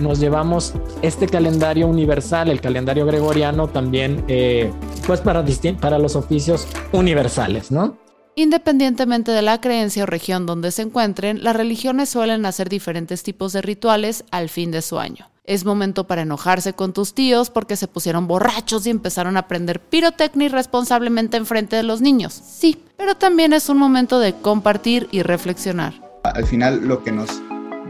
nos 0.00 0.18
llevamos 0.18 0.74
este 1.02 1.26
calendario 1.26 1.86
universal, 1.86 2.48
el 2.48 2.60
calendario 2.60 3.06
gregoriano 3.06 3.68
también, 3.68 4.24
eh, 4.28 4.72
pues 5.06 5.20
para, 5.20 5.44
para 5.80 5.98
los 5.98 6.16
oficios 6.16 6.66
universales, 6.92 7.70
¿no? 7.70 7.96
Independientemente 8.34 9.32
de 9.32 9.40
la 9.40 9.60
creencia 9.60 10.02
o 10.02 10.06
región 10.06 10.44
donde 10.44 10.70
se 10.70 10.82
encuentren, 10.82 11.42
las 11.42 11.56
religiones 11.56 12.10
suelen 12.10 12.44
hacer 12.44 12.68
diferentes 12.68 13.22
tipos 13.22 13.54
de 13.54 13.62
rituales 13.62 14.24
al 14.30 14.50
fin 14.50 14.70
de 14.70 14.82
su 14.82 14.98
año. 14.98 15.30
Es 15.46 15.64
momento 15.64 16.08
para 16.08 16.22
enojarse 16.22 16.72
con 16.72 16.92
tus 16.92 17.14
tíos 17.14 17.50
porque 17.50 17.76
se 17.76 17.86
pusieron 17.86 18.26
borrachos 18.26 18.84
y 18.84 18.90
empezaron 18.90 19.36
a 19.36 19.46
prender 19.46 19.78
pirotecnia 19.78 20.46
irresponsablemente 20.46 21.36
enfrente 21.36 21.76
de 21.76 21.84
los 21.84 22.00
niños. 22.00 22.32
Sí, 22.34 22.82
pero 22.96 23.14
también 23.14 23.52
es 23.52 23.68
un 23.68 23.78
momento 23.78 24.18
de 24.18 24.34
compartir 24.34 25.06
y 25.12 25.22
reflexionar. 25.22 25.94
Al 26.24 26.44
final 26.46 26.88
lo 26.88 27.04
que 27.04 27.12
nos 27.12 27.40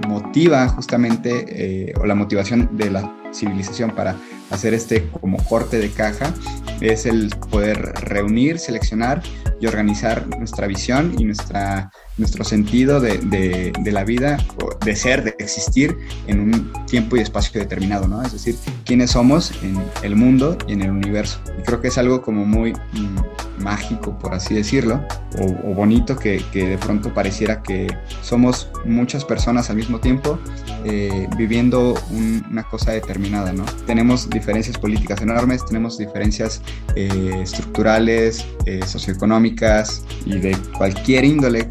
motiva 0.06 0.68
justamente, 0.68 1.46
eh, 1.88 1.94
o 1.98 2.04
la 2.04 2.14
motivación 2.14 2.76
de 2.76 2.90
la 2.90 3.16
civilización 3.32 3.90
para 3.90 4.16
hacer 4.50 4.75
este 4.75 5.08
como 5.08 5.42
corte 5.44 5.78
de 5.78 5.90
caja, 5.90 6.34
es 6.82 7.06
el 7.06 7.30
poder 7.50 7.78
reunir, 8.02 8.58
seleccionar 8.58 9.22
y 9.60 9.66
organizar 9.66 10.26
nuestra 10.38 10.66
visión 10.66 11.14
y 11.18 11.25
nuestra 11.25 11.90
nuestro 12.18 12.44
sentido 12.44 13.00
de, 13.00 13.18
de, 13.18 13.92
la 13.92 14.04
vida, 14.04 14.38
de 14.84 14.96
ser, 14.96 15.22
de 15.22 15.34
existir 15.38 15.96
en 16.26 16.40
un 16.40 16.72
tiempo 16.86 17.16
y 17.16 17.20
espacio 17.20 17.60
determinado, 17.60 18.08
¿no? 18.08 18.22
Es 18.22 18.32
decir, 18.32 18.56
quiénes 18.84 19.10
somos 19.10 19.52
en 19.62 19.76
el 20.02 20.16
mundo 20.16 20.56
y 20.66 20.72
en 20.72 20.82
el 20.82 20.90
universo. 20.90 21.40
Y 21.58 21.62
creo 21.62 21.80
que 21.80 21.88
es 21.88 21.98
algo 21.98 22.22
como 22.22 22.46
muy 22.46 22.72
mm, 22.72 23.18
mágico, 23.58 24.18
por 24.18 24.34
así 24.34 24.54
decirlo, 24.54 25.00
o, 25.38 25.75
bonito 25.75 26.16
que, 26.16 26.42
de 26.52 26.78
pronto 26.78 27.12
pareciera 27.12 27.62
que 27.62 27.86
somos 28.22 28.70
muchas 28.84 29.25
personas 29.25 29.70
al 29.70 29.76
mismo 29.76 29.98
tiempo 30.00 30.38
eh, 30.84 31.28
viviendo 31.36 31.94
una 32.10 32.62
cosa 32.64 32.92
determinada, 32.92 33.52
¿no? 33.52 33.64
Tenemos 33.86 34.28
diferencias 34.30 34.78
políticas 34.78 35.20
enormes, 35.20 35.64
tenemos 35.64 35.98
diferencias 35.98 36.62
eh, 36.94 37.40
estructurales, 37.42 38.46
eh, 38.66 38.80
socioeconómicas 38.86 40.04
y 40.25 40.38
de 40.38 40.56
cualquier 40.76 41.25
índole 41.25 41.68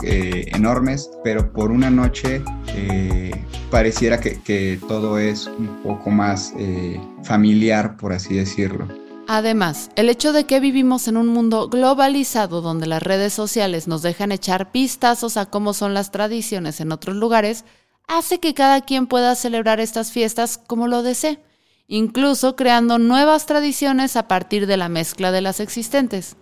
enormes, 0.53 1.09
pero 1.23 1.51
por 1.51 1.71
una 1.71 1.89
noche 1.89 2.41
pareciera 3.71 4.19
que, 4.19 4.39
que, 4.41 4.79
todo 4.87 5.17
es 5.17 5.47
un 5.47 5.81
poco 5.81 6.09
más 6.09 6.53
familiar, 7.23 7.95
por 7.97 8.13
así 8.13 8.35
decirlo. 8.35 9.04
Además, 9.27 9.89
el 9.95 10.09
hecho 10.09 10.33
de 10.33 10.45
que 10.45 10.59
vivimos 10.59 11.07
en 11.07 11.17
un 11.17 11.27
mundo 11.27 11.67
globalizado 11.67 12.61
donde 12.61 12.85
las 12.85 13.01
redes 13.01 13.33
sociales 13.33 13.87
nos 13.87 14.03
dejan 14.03 14.31
echar 14.31 14.71
pistazos 14.71 15.35
a 15.37 15.47
cómo 15.47 15.73
son 15.73 15.95
las 15.95 16.11
tradiciones 16.11 16.79
en 16.79 16.91
otros 16.91 17.15
lugares, 17.15 17.65
hace 18.07 18.39
que 18.39 18.53
cada 18.53 18.81
quien 18.81 19.07
pueda 19.07 19.33
celebrar 19.33 19.79
estas 19.79 20.11
fiestas 20.11 20.59
como 20.59 20.87
lo 20.87 21.01
desee, 21.01 21.39
incluso 21.87 22.55
creando 22.55 22.99
nuevas 22.99 23.47
tradiciones 23.47 24.15
a 24.15 24.27
partir 24.27 24.67
de 24.67 24.77
la 24.77 24.89
mezcla 24.89 25.31
de 25.31 25.41
las 25.41 25.59
existentes. 25.59 26.37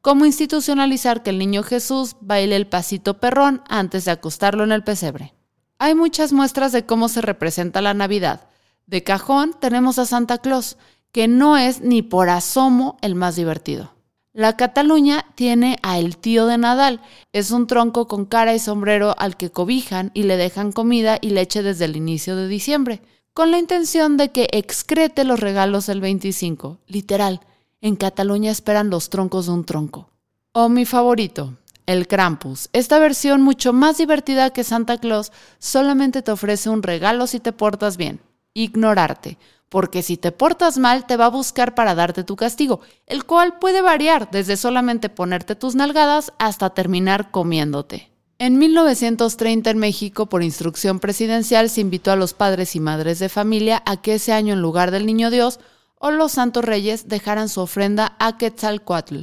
como 0.00 0.24
institucionalizar 0.24 1.24
que 1.24 1.30
el 1.30 1.38
niño 1.38 1.64
Jesús 1.64 2.16
baile 2.20 2.54
el 2.54 2.68
pasito 2.68 3.18
perrón 3.18 3.62
antes 3.68 4.04
de 4.04 4.12
acostarlo 4.12 4.62
en 4.62 4.72
el 4.72 4.84
pesebre. 4.84 5.34
Hay 5.78 5.94
muchas 5.96 6.32
muestras 6.32 6.72
de 6.72 6.86
cómo 6.86 7.08
se 7.08 7.20
representa 7.20 7.82
la 7.82 7.94
Navidad. 7.94 8.48
De 8.86 9.02
cajón 9.02 9.54
tenemos 9.60 9.98
a 9.98 10.06
Santa 10.06 10.38
Claus, 10.38 10.76
que 11.12 11.28
no 11.28 11.56
es 11.56 11.80
ni 11.80 12.02
por 12.02 12.28
asomo 12.28 12.96
el 13.02 13.14
más 13.14 13.36
divertido. 13.36 13.92
La 14.32 14.56
Cataluña 14.56 15.24
tiene 15.34 15.78
a 15.82 15.98
el 15.98 16.16
tío 16.16 16.46
de 16.46 16.58
Nadal. 16.58 17.00
Es 17.32 17.50
un 17.50 17.66
tronco 17.66 18.06
con 18.06 18.24
cara 18.24 18.54
y 18.54 18.60
sombrero 18.60 19.14
al 19.18 19.36
que 19.36 19.50
cobijan 19.50 20.12
y 20.14 20.22
le 20.22 20.36
dejan 20.36 20.70
comida 20.70 21.18
y 21.20 21.30
leche 21.30 21.62
desde 21.62 21.86
el 21.86 21.96
inicio 21.96 22.36
de 22.36 22.46
diciembre, 22.46 23.02
con 23.34 23.50
la 23.50 23.58
intención 23.58 24.16
de 24.16 24.30
que 24.30 24.48
excrete 24.52 25.24
los 25.24 25.40
regalos 25.40 25.86
del 25.86 26.00
25. 26.00 26.78
Literal, 26.86 27.40
en 27.80 27.96
Cataluña 27.96 28.50
esperan 28.50 28.90
los 28.90 29.10
troncos 29.10 29.46
de 29.46 29.52
un 29.52 29.64
tronco. 29.64 30.10
O 30.52 30.68
mi 30.68 30.84
favorito, 30.84 31.54
el 31.86 32.06
Krampus. 32.06 32.68
Esta 32.72 32.98
versión 32.98 33.42
mucho 33.42 33.72
más 33.72 33.98
divertida 33.98 34.50
que 34.50 34.62
Santa 34.62 34.98
Claus 34.98 35.32
solamente 35.58 36.22
te 36.22 36.30
ofrece 36.30 36.68
un 36.68 36.82
regalo 36.82 37.26
si 37.26 37.40
te 37.40 37.52
portas 37.52 37.96
bien. 37.96 38.20
Ignorarte 38.54 39.38
porque 39.68 40.02
si 40.02 40.16
te 40.16 40.32
portas 40.32 40.78
mal 40.78 41.06
te 41.06 41.16
va 41.16 41.26
a 41.26 41.30
buscar 41.30 41.74
para 41.74 41.94
darte 41.94 42.24
tu 42.24 42.36
castigo, 42.36 42.80
el 43.06 43.24
cual 43.24 43.58
puede 43.58 43.82
variar 43.82 44.30
desde 44.30 44.56
solamente 44.56 45.08
ponerte 45.08 45.54
tus 45.54 45.74
nalgadas 45.74 46.32
hasta 46.38 46.70
terminar 46.70 47.30
comiéndote. 47.30 48.10
En 48.38 48.56
1930 48.58 49.70
en 49.70 49.78
México, 49.78 50.28
por 50.28 50.42
instrucción 50.42 51.00
presidencial, 51.00 51.68
se 51.70 51.80
invitó 51.80 52.12
a 52.12 52.16
los 52.16 52.34
padres 52.34 52.76
y 52.76 52.80
madres 52.80 53.18
de 53.18 53.28
familia 53.28 53.82
a 53.84 54.00
que 54.00 54.14
ese 54.14 54.32
año 54.32 54.54
en 54.54 54.62
lugar 54.62 54.90
del 54.90 55.06
Niño 55.06 55.30
Dios 55.30 55.58
o 55.96 56.12
los 56.12 56.32
Santos 56.32 56.64
Reyes 56.64 57.08
dejaran 57.08 57.48
su 57.48 57.60
ofrenda 57.60 58.16
a 58.20 58.38
Quetzalcoatl. 58.38 59.22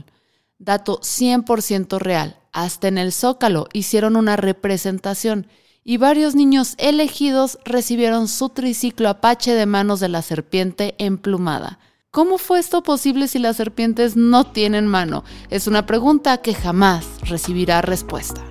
Dato 0.60 1.00
100% 1.00 1.98
real. 1.98 2.38
Hasta 2.52 2.90
en 2.90 2.98
el 2.98 3.14
Zócalo 3.14 3.68
hicieron 3.72 4.18
una 4.18 4.36
representación 4.36 5.48
y 5.88 5.98
varios 5.98 6.34
niños 6.34 6.74
elegidos 6.80 7.60
recibieron 7.64 8.28
su 8.28 8.50
triciclo 8.50 9.08
Apache 9.08 9.54
de 9.54 9.68
manos 9.68 10.00
de 10.00 10.10
la 10.10 10.24
serpiente 10.24 10.96
emplumada. 10.98 11.78
¿Cómo 12.10 12.40
fue 12.40 12.60
esto 12.60 12.82
posible 12.82 13.28
si 13.28 13.38
las 13.38 13.58
serpientes 13.58 14.18
no 14.18 14.46
tienen 14.46 14.88
mano? 14.88 15.24
Es 15.52 15.68
una 15.68 15.86
pregunta 15.86 16.38
que 16.42 16.56
jamás 16.56 17.06
recibirá 17.30 17.84
respuesta. 17.84 18.42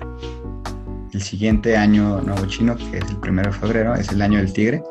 El 1.11 1.21
siguiente 1.21 1.75
año 1.75 2.21
nuevo 2.21 2.45
chino, 2.45 2.77
que 2.77 2.99
es 2.99 3.09
el 3.09 3.17
primero 3.17 3.51
de 3.51 3.57
febrero, 3.57 3.95
es 3.95 4.09
el 4.09 4.21
año 4.21 4.37
del 4.37 4.53
tigre, 4.53 4.81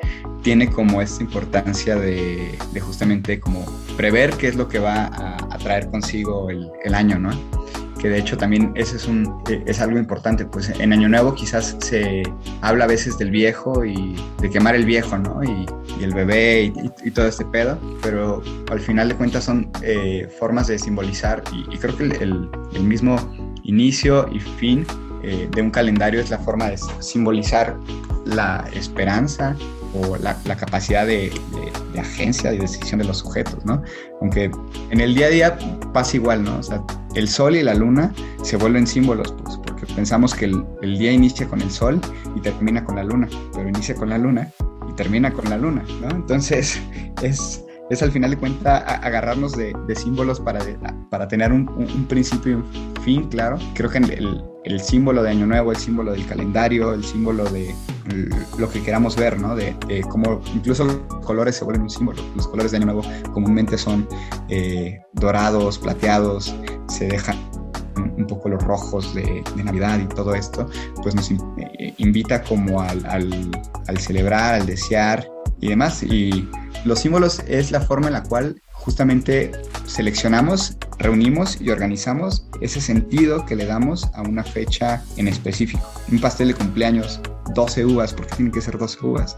tiene 0.43 0.71
como 0.71 1.01
esta 1.01 1.23
importancia 1.23 1.97
de, 1.97 2.59
justamente 2.81 3.41
como 3.41 3.65
prever 3.97 4.35
qué 4.37 4.49
es 4.49 4.57
lo 4.57 4.69
que 4.69 4.79
va 4.79 5.07
a, 5.07 5.59
traer 5.59 5.91
consigo 5.91 6.51
el, 6.51 6.71
el 6.85 6.95
año, 6.95 7.19
¿no? 7.19 7.31
Que 8.05 8.11
de 8.11 8.19
hecho 8.19 8.37
también 8.37 8.71
eso 8.75 8.97
es, 8.97 9.07
un, 9.07 9.43
eh, 9.49 9.63
es 9.65 9.81
algo 9.81 9.99
importante, 9.99 10.45
pues 10.45 10.69
en 10.69 10.93
Año 10.93 11.09
Nuevo 11.09 11.35
quizás 11.35 11.75
se 11.81 12.23
habla 12.61 12.85
a 12.85 12.87
veces 12.87 13.17
del 13.17 13.31
viejo 13.31 13.83
y 13.83 14.15
de 14.43 14.51
quemar 14.51 14.75
el 14.75 14.85
viejo, 14.85 15.17
¿no? 15.17 15.43
Y, 15.43 15.65
el 16.03 16.13
bebé 16.13 16.71
y, 17.03 17.11
todo 17.13 17.27
este 17.27 17.47
pedo, 17.47 17.79
pero 18.03 18.43
al 18.71 18.81
final 18.81 19.09
de 19.09 19.15
cuentas 19.15 19.45
son 19.45 19.71
eh, 19.81 20.29
formas 20.39 20.67
de 20.67 20.79
simbolizar 20.79 21.43
y, 21.51 21.79
creo 21.79 21.97
que 21.97 22.05
el, 22.05 22.51
mismo 22.83 23.17
inicio 23.63 24.29
y 24.31 24.39
fin 24.39 24.85
eh, 25.23 25.49
de 25.51 25.63
un 25.63 25.71
calendario 25.71 26.21
es 26.21 26.29
la 26.29 26.39
forma 26.39 26.69
de 26.69 26.77
simbolizar 26.99 27.75
la 28.27 28.69
esperanza 28.75 29.57
o 29.95 30.19
la, 30.19 30.35
capacidad 30.59 31.07
de, 31.07 31.33
de, 31.95 32.01
agencia 32.01 32.53
y 32.53 32.59
decisión 32.59 32.99
de 32.99 33.07
los 33.07 33.17
sujetos, 33.19 33.65
¿no? 33.65 33.83
Aunque 34.21 34.51
en 34.91 35.01
el 35.01 35.15
día 35.15 35.27
a 35.27 35.31
día 35.31 35.59
pasa 35.95 36.19
igual, 36.19 36.45
¿no? 36.45 36.59
O 36.59 36.63
sea, 36.63 36.83
el 37.15 37.29
sol 37.29 37.57
y 37.57 37.63
la 37.63 37.75
luna 37.75 38.13
se 38.43 38.57
vuelven 38.57 38.87
símbolos, 38.87 39.33
pues, 39.43 39.59
porque 39.65 39.87
pensamos 39.95 40.35
que 40.35 40.47
el, 40.47 40.99
día 40.99 41.13
inicia 41.13 41.49
con 41.49 41.61
el 41.61 41.71
sol 41.71 42.01
y 42.35 42.41
termina 42.41 42.85
con 42.85 42.97
la 42.97 43.05
luna, 43.05 43.29
pero 43.55 43.69
inicia 43.69 43.95
con 43.95 44.11
la 44.11 44.19
luna 44.19 44.51
y 44.89 44.93
termina 44.95 45.33
con 45.33 45.49
la 45.49 45.57
luna, 45.57 45.85
¿no? 46.01 46.11
Entonces, 46.11 46.81
es, 47.23 47.65
es 47.91 48.03
al 48.03 48.11
final 48.11 48.31
de 48.31 48.39
cuentas 48.39 48.83
agarrarnos 48.87 49.53
de, 49.53 49.75
símbolos 49.95 50.41
para, 50.41 50.61
para 51.11 51.29
tener 51.29 51.53
un, 51.53 51.67
principio 52.09 52.53
y 52.53 52.55
un 52.57 53.03
fin, 53.03 53.29
claro. 53.29 53.59
Creo 53.75 53.91
que 53.91 53.99
el, 53.99 54.43
el, 54.65 54.81
símbolo 54.81 55.23
de 55.23 55.31
Año 55.31 55.47
Nuevo, 55.47 55.71
el 55.71 55.79
símbolo 55.79 56.13
del 56.13 56.27
calendario, 56.27 56.93
el 56.93 57.05
símbolo 57.05 57.45
de 57.45 57.75
lo 58.59 58.69
que 58.71 58.83
queramos 58.83 59.17
ver, 59.17 59.41
¿no? 59.41 59.57
De, 59.57 59.75
cómo 60.11 60.41
incluso 60.55 60.85
los 60.85 60.97
colores 61.25 61.57
se 61.57 61.65
vuelven 61.65 61.83
un 61.83 61.91
símbolo. 61.91 62.23
Los 62.37 62.47
colores 62.49 62.73
de 62.73 62.79
Año 62.79 62.87
Nuevo 62.87 63.03
comúnmente 63.33 63.79
son 63.79 64.07
eh, 64.49 65.01
dorados, 65.13 65.79
plateados, 65.79 66.55
se 66.89 67.07
dejan 67.07 67.37
un 68.17 68.27
poco 68.27 68.49
los 68.49 68.63
rojos 68.63 69.15
de, 69.15 69.43
Navidad 69.57 69.99
y 69.99 70.07
todo 70.07 70.35
esto, 70.35 70.69
pues 71.03 71.15
nos 71.15 71.31
eh, 71.31 71.95
invita 71.99 72.43
como 72.43 72.81
al, 72.81 73.05
al, 73.07 73.99
celebrar, 73.99 74.55
al 74.55 74.67
desear 74.67 75.29
y 75.61 75.69
demás. 75.69 76.03
Y 76.03 76.49
los 76.85 77.01
símbolos 77.01 77.41
es 77.47 77.71
la 77.71 77.81
forma 77.81 78.09
en 78.09 78.15
la 78.15 78.23
cual 78.23 78.61
justamente 78.73 79.53
seleccionamos, 79.87 80.77
reunimos 80.99 81.61
y 81.61 81.71
organizamos 81.71 82.47
ese 82.61 82.81
sentido 82.81 83.47
que 83.47 83.57
le 83.57 83.65
damos 83.65 84.09
a 84.15 84.23
una 84.23 84.45
fecha 84.45 85.03
en 85.17 85.29
específico. 85.29 85.83
Un 86.11 86.21
pastel 86.21 86.49
de 86.49 86.55
cumpleaños, 86.55 87.21
12 87.55 87.87
uvas, 87.87 88.13
porque 88.13 88.37
tienen 88.37 88.53
que 88.53 88.61
ser 88.61 88.77
12 88.77 89.07
uvas. 89.07 89.37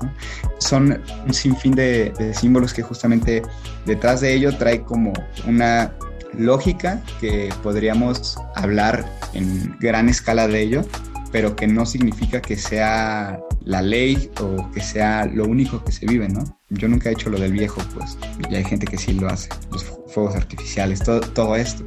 Son 0.58 1.00
un 1.24 1.34
sinfín 1.34 1.74
de, 1.74 2.12
de 2.18 2.34
símbolos 2.34 2.74
que 2.74 2.82
justamente 2.82 3.42
detrás 3.84 4.20
de 4.20 4.34
ello 4.34 4.56
trae 4.56 4.82
como 4.82 5.12
una 5.46 5.92
lógica 6.38 7.02
que 7.20 7.52
podríamos 7.62 8.38
hablar 8.54 9.04
en 9.32 9.76
gran 9.80 10.08
escala 10.08 10.48
de 10.48 10.62
ello, 10.62 10.84
pero 11.32 11.56
que 11.56 11.66
no 11.66 11.86
significa 11.86 12.40
que 12.40 12.56
sea 12.56 13.40
la 13.64 13.82
ley 13.82 14.30
o 14.40 14.70
que 14.70 14.80
sea 14.80 15.26
lo 15.26 15.44
único 15.44 15.84
que 15.84 15.92
se 15.92 16.06
vive, 16.06 16.28
¿no? 16.28 16.44
Yo 16.70 16.88
nunca 16.88 17.10
he 17.10 17.12
hecho 17.12 17.30
lo 17.30 17.38
del 17.38 17.52
viejo, 17.52 17.82
pues, 17.94 18.16
y 18.48 18.54
hay 18.54 18.64
gente 18.64 18.86
que 18.86 18.96
sí 18.96 19.12
lo 19.12 19.28
hace, 19.28 19.48
los 19.70 19.84
fuegos 20.08 20.36
artificiales, 20.36 21.02
todo, 21.02 21.56
esto, 21.56 21.84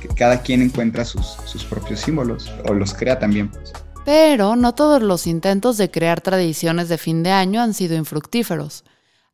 que 0.00 0.08
cada 0.08 0.40
quien 0.40 0.62
encuentra 0.62 1.04
sus, 1.04 1.36
sus 1.44 1.64
propios 1.64 2.00
símbolos 2.00 2.50
o 2.68 2.74
los 2.74 2.94
crea 2.94 3.18
también, 3.18 3.48
pues. 3.48 3.72
Pero 4.04 4.56
no 4.56 4.74
todos 4.74 5.02
los 5.02 5.26
intentos 5.26 5.78
de 5.78 5.90
crear 5.90 6.20
tradiciones 6.20 6.88
de 6.88 6.98
fin 6.98 7.22
de 7.22 7.30
año 7.30 7.62
han 7.62 7.74
sido 7.74 7.96
infructíferos. 7.96 8.84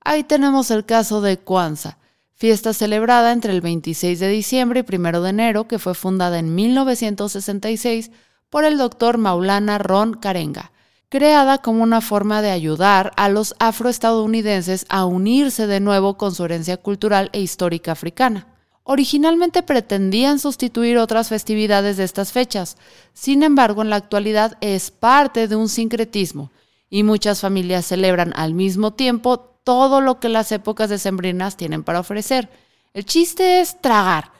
Ahí 0.02 0.23
tenemos 0.23 0.70
el 0.70 0.85
caso 0.85 1.20
de 1.20 1.38
Kwanzaa, 1.38 1.99
fiesta 2.40 2.73
celebrada 2.73 3.32
entre 3.32 3.52
el 3.52 3.61
26 3.61 4.18
de 4.18 4.28
diciembre 4.28 4.82
y 4.88 4.97
1 4.97 5.20
de 5.20 5.28
enero, 5.28 5.68
que 5.68 5.78
fue 5.78 5.94
fundada 5.94 6.38
en 6.38 6.54
1966 6.54 8.11
por 8.49 8.64
el 8.64 8.78
doctor 8.78 9.18
Maulana 9.18 9.76
Ron 9.76 10.14
Karenga, 10.14 10.73
creada 11.11 11.59
como 11.59 11.82
una 11.82 12.00
forma 12.00 12.40
de 12.40 12.50
ayudar 12.50 13.12
a 13.18 13.28
los 13.28 13.54
afroestadounidenses 13.59 14.87
a 14.88 15.04
unirse 15.04 15.66
de 15.66 15.80
nuevo 15.80 16.16
con 16.16 16.35
su 16.35 16.47
herencia 16.47 16.78
cultural 16.78 17.28
e 17.35 17.42
histórica 17.42 17.92
africana. 17.92 18.47
Originalmente 18.85 19.62
pretendían 19.62 20.38
sustituir 20.38 20.97
otras 20.97 21.28
festividades 21.28 21.99
de 21.99 22.04
estas 22.04 22.32
fechas, 22.32 22.78
sin 23.12 23.42
embargo 23.42 23.82
en 23.82 23.90
la 23.90 23.97
actualidad 23.97 24.56
es 24.62 24.90
parte 24.90 25.47
de 25.47 25.56
un 25.56 25.68
sincretismo, 25.68 26.50
y 26.88 27.02
muchas 27.02 27.42
familias 27.42 27.85
celebran 27.85 28.32
al 28.35 28.54
mismo 28.54 28.94
tiempo 28.94 29.50
todo 29.64 30.00
lo 30.00 30.21
que 30.21 30.29
las 30.29 30.52
épocas 30.52 30.90
decembrinas 30.90 31.57
tienen 31.57 31.85
para 31.85 32.00
ofrecer. 32.00 32.49
El 32.95 33.05
chiste 33.05 33.61
es 33.61 33.81
tragar 33.81 34.33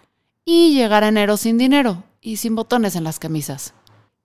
y 0.45 0.75
llegar 0.75 1.05
a 1.05 1.09
enero 1.09 1.37
sin 1.37 1.59
dinero 1.59 2.05
y 2.21 2.37
sin 2.37 2.55
botones 2.55 2.97
en 2.97 3.05
las 3.05 3.19
camisas. 3.19 3.75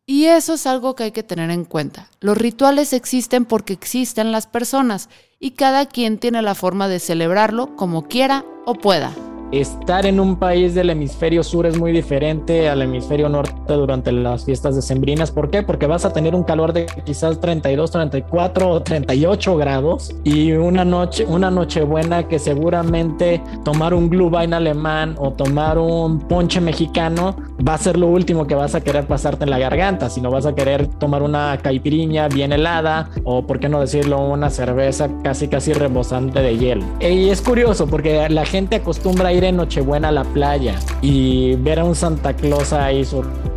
Y 0.07 0.25
eso 0.25 0.53
es 0.53 0.67
algo 0.67 0.95
que 0.95 1.03
hay 1.03 1.11
que 1.11 1.23
tener 1.23 1.49
en 1.49 1.65
cuenta. 1.65 2.09
Los 2.19 2.37
rituales 2.37 2.93
existen 2.93 3.45
porque 3.45 3.73
existen 3.73 4.31
las 4.31 4.47
personas 4.47 5.09
y 5.39 5.51
cada 5.51 5.87
quien 5.87 6.19
tiene 6.19 6.41
la 6.41 6.55
forma 6.55 6.87
de 6.87 6.99
celebrarlo 6.99 7.75
como 7.75 8.07
quiera 8.07 8.45
o 8.65 8.75
pueda 8.75 9.13
estar 9.51 10.05
en 10.05 10.19
un 10.19 10.35
país 10.37 10.75
del 10.75 10.89
hemisferio 10.89 11.43
sur 11.43 11.65
es 11.65 11.77
muy 11.77 11.91
diferente 11.91 12.69
al 12.69 12.81
hemisferio 12.81 13.29
norte 13.29 13.73
durante 13.73 14.11
las 14.11 14.45
fiestas 14.45 14.75
decembrinas. 14.75 15.31
¿Por 15.31 15.49
qué? 15.49 15.63
Porque 15.63 15.87
vas 15.87 16.05
a 16.05 16.13
tener 16.13 16.35
un 16.35 16.43
calor 16.43 16.73
de 16.73 16.85
quizás 17.05 17.39
32, 17.39 17.91
34 17.91 18.69
o 18.69 18.81
38 18.81 19.57
grados 19.57 20.15
y 20.23 20.51
una 20.53 20.85
noche, 20.85 21.25
una 21.25 21.51
noche 21.51 21.83
buena 21.83 22.27
que 22.27 22.39
seguramente 22.39 23.41
tomar 23.63 23.93
un 23.93 24.09
Glühwein 24.09 24.53
alemán 24.53 25.15
o 25.17 25.31
tomar 25.31 25.77
un 25.77 26.19
ponche 26.19 26.59
mexicano 26.61 27.35
va 27.65 27.73
a 27.73 27.77
ser 27.77 27.97
lo 27.97 28.07
último 28.07 28.47
que 28.47 28.55
vas 28.55 28.75
a 28.75 28.81
querer 28.81 29.07
pasarte 29.07 29.43
en 29.43 29.49
la 29.49 29.59
garganta, 29.59 30.09
sino 30.09 30.31
vas 30.31 30.45
a 30.45 30.55
querer 30.55 30.87
tomar 30.87 31.23
una 31.23 31.57
caipiriña 31.61 32.27
bien 32.27 32.51
helada 32.51 33.09
o, 33.23 33.45
por 33.45 33.59
qué 33.59 33.69
no 33.69 33.79
decirlo, 33.79 34.19
una 34.19 34.49
cerveza 34.49 35.09
casi 35.23 35.47
casi 35.47 35.73
rebosante 35.73 36.41
de 36.41 36.57
hielo. 36.57 36.85
Y 36.99 37.29
es 37.29 37.41
curioso 37.41 37.87
porque 37.87 38.27
la 38.29 38.45
gente 38.45 38.77
acostumbra 38.77 39.29
a 39.29 39.33
ir 39.33 39.43
en 39.43 39.57
Nochebuena 39.57 40.09
a 40.09 40.11
la 40.11 40.23
playa 40.23 40.75
y 41.01 41.55
ver 41.57 41.79
a 41.79 41.85
un 41.85 41.95
Santa 41.95 42.33
Claus 42.33 42.73
ahí 42.73 43.05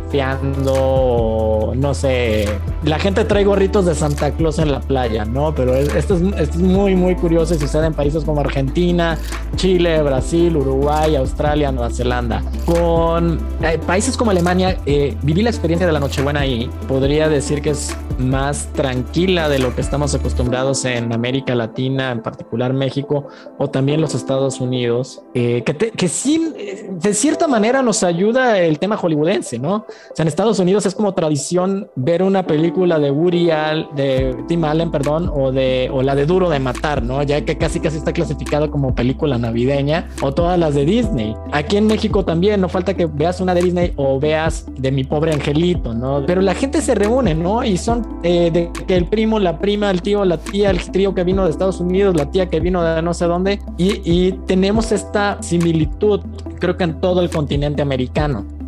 surfeando, 0.09 1.73
no 1.75 1.93
sé, 1.93 2.45
la 2.83 2.97
gente 2.99 3.25
trae 3.25 3.43
gorritos 3.43 3.85
de 3.85 3.93
Santa 3.93 4.31
Claus 4.31 4.59
en 4.59 4.71
la 4.71 4.79
playa, 4.79 5.25
¿no? 5.25 5.53
Pero 5.53 5.75
esto 5.75 6.15
es, 6.15 6.21
esto 6.21 6.37
es 6.37 6.57
muy, 6.57 6.95
muy 6.95 7.15
curioso 7.15 7.53
y 7.53 7.59
sucede 7.59 7.87
en 7.87 7.93
países 7.93 8.23
como 8.23 8.41
Argentina, 8.41 9.17
Chile, 9.55 10.01
Brasil, 10.01 10.55
Uruguay, 10.55 11.15
Australia, 11.15 11.71
Nueva 11.71 11.91
Zelanda. 11.91 12.41
Con 12.65 13.39
eh, 13.61 13.79
países 13.85 14.17
como 14.17 14.31
Alemania, 14.31 14.77
eh, 14.85 15.15
viví 15.21 15.41
la 15.41 15.49
experiencia 15.49 15.85
de 15.85 15.93
la 15.93 15.99
Nochebuena 15.99 16.41
ahí. 16.41 16.69
Podría 16.87 17.29
decir 17.29 17.61
que 17.61 17.71
es 17.71 17.95
más 18.17 18.67
tranquila 18.73 19.47
de 19.47 19.59
lo 19.59 19.73
que 19.75 19.81
estamos 19.81 20.13
acostumbrados 20.13 20.83
en 20.85 21.13
América 21.13 21.55
Latina, 21.55 22.11
en 22.11 22.21
particular 22.21 22.73
México, 22.73 23.27
o 23.57 23.69
también 23.69 24.01
los 24.01 24.13
Estados 24.13 24.59
Unidos, 24.59 25.21
eh, 25.33 25.63
que, 25.63 25.75
que 25.75 26.07
sí, 26.07 26.53
de 26.89 27.13
cierta 27.13 27.47
manera 27.47 27.81
nos 27.81 28.03
ayuda 28.03 28.59
el 28.59 28.77
tema 28.79 28.97
hollywoodense, 28.97 29.59
¿no? 29.59 29.85
O 30.11 30.15
sea, 30.15 30.23
en 30.23 30.27
Estados 30.27 30.59
Unidos 30.59 30.85
es 30.85 30.95
como 30.95 31.13
tradición 31.13 31.89
ver 31.95 32.23
una 32.23 32.45
película 32.45 32.99
de 32.99 33.11
Woody 33.11 33.51
Allen, 33.51 33.87
de 33.95 34.35
Tim 34.47 34.63
Allen, 34.63 34.91
perdón, 34.91 35.31
o 35.33 35.51
de 35.51 35.89
o 35.91 36.01
la 36.01 36.15
de 36.15 36.25
Duro 36.25 36.49
de 36.49 36.59
Matar, 36.59 37.03
¿no? 37.03 37.21
Ya 37.23 37.43
que 37.45 37.57
casi 37.57 37.79
casi 37.79 37.97
está 37.97 38.11
clasificado 38.11 38.71
como 38.71 38.95
película 38.95 39.37
navideña, 39.37 40.09
o 40.21 40.33
todas 40.33 40.57
las 40.57 40.75
de 40.75 40.85
Disney. 40.85 41.35
Aquí 41.51 41.77
en 41.77 41.87
México 41.87 42.25
también, 42.25 42.61
no 42.61 42.69
falta 42.69 42.93
que 42.95 43.05
veas 43.05 43.39
una 43.41 43.53
de 43.53 43.61
Disney 43.61 43.93
o 43.95 44.19
veas 44.19 44.65
de 44.77 44.91
mi 44.91 45.03
pobre 45.03 45.33
angelito, 45.33 45.93
¿no? 45.93 46.23
Pero 46.25 46.41
la 46.41 46.55
gente 46.55 46.81
se 46.81 46.95
reúne, 46.95 47.35
¿no? 47.35 47.63
Y 47.63 47.77
son 47.77 48.19
eh, 48.23 48.49
de 48.51 48.71
que 48.87 48.95
el 48.95 49.05
primo, 49.05 49.39
la 49.39 49.59
prima, 49.59 49.91
el 49.91 50.01
tío, 50.01 50.25
la 50.25 50.37
tía, 50.37 50.69
el 50.69 50.79
trío 50.91 51.13
que 51.13 51.23
vino 51.23 51.45
de 51.45 51.51
Estados 51.51 51.79
Unidos, 51.79 52.15
la 52.15 52.29
tía 52.31 52.49
que 52.49 52.59
vino 52.59 52.83
de 52.83 53.01
no 53.01 53.13
sé 53.13 53.25
dónde, 53.25 53.59
y, 53.77 54.01
y 54.03 54.31
tenemos 54.47 54.91
esta 54.91 55.37
similitud, 55.41 56.21
creo 56.59 56.77
que 56.77 56.83
en 56.83 56.99
todo 56.99 57.21
el 57.21 57.29
continente 57.29 57.81
americano. 57.81 58.58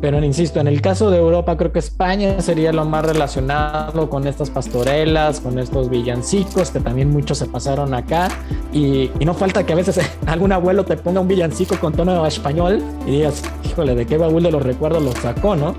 Pero 0.00 0.22
insisto, 0.22 0.60
en 0.60 0.68
el 0.68 0.80
caso 0.80 1.10
de 1.10 1.18
Europa, 1.18 1.56
creo 1.56 1.72
que 1.72 1.78
España 1.78 2.40
sería 2.40 2.72
lo 2.72 2.84
más 2.84 3.04
relacionado 3.04 4.10
con 4.10 4.26
estas 4.26 4.50
pastorelas, 4.50 5.40
con 5.40 5.58
estos 5.58 5.88
villancicos, 5.88 6.70
que 6.70 6.80
también 6.80 7.10
muchos 7.10 7.38
se 7.38 7.46
pasaron 7.46 7.94
acá. 7.94 8.28
Y, 8.72 9.10
y 9.18 9.24
no 9.24 9.34
falta 9.34 9.64
que 9.64 9.72
a 9.72 9.76
veces 9.76 10.00
algún 10.26 10.52
abuelo 10.52 10.84
te 10.84 10.96
ponga 10.96 11.20
un 11.20 11.28
villancico 11.28 11.78
con 11.78 11.92
tono 11.92 12.26
español 12.26 12.82
y 13.06 13.12
digas, 13.12 13.42
híjole, 13.64 13.94
¿de 13.94 14.06
qué 14.06 14.18
baúl 14.18 14.42
de 14.42 14.50
los 14.50 14.62
recuerdos 14.62 15.02
lo 15.02 15.12
sacó, 15.12 15.56
no? 15.56 15.74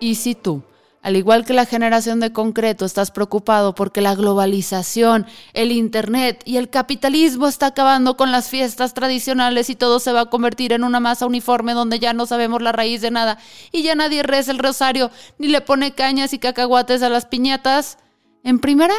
¿Y 0.00 0.14
si 0.14 0.34
tú? 0.34 0.62
Al 1.08 1.16
igual 1.16 1.46
que 1.46 1.54
la 1.54 1.64
generación 1.64 2.20
de 2.20 2.34
concreto, 2.34 2.84
estás 2.84 3.10
preocupado 3.10 3.74
porque 3.74 4.02
la 4.02 4.14
globalización, 4.14 5.24
el 5.54 5.72
Internet 5.72 6.42
y 6.44 6.58
el 6.58 6.68
capitalismo 6.68 7.48
está 7.48 7.68
acabando 7.68 8.18
con 8.18 8.30
las 8.30 8.50
fiestas 8.50 8.92
tradicionales 8.92 9.70
y 9.70 9.74
todo 9.74 10.00
se 10.00 10.12
va 10.12 10.20
a 10.20 10.26
convertir 10.26 10.74
en 10.74 10.84
una 10.84 11.00
masa 11.00 11.24
uniforme 11.24 11.72
donde 11.72 11.98
ya 11.98 12.12
no 12.12 12.26
sabemos 12.26 12.60
la 12.60 12.72
raíz 12.72 13.00
de 13.00 13.10
nada 13.10 13.38
y 13.72 13.82
ya 13.84 13.94
nadie 13.94 14.22
reza 14.22 14.50
el 14.50 14.58
rosario 14.58 15.10
ni 15.38 15.48
le 15.48 15.62
pone 15.62 15.94
cañas 15.94 16.34
y 16.34 16.38
cacahuates 16.38 17.02
a 17.02 17.08
las 17.08 17.24
piñatas. 17.24 17.96
En 18.44 18.58
primera, 18.58 18.92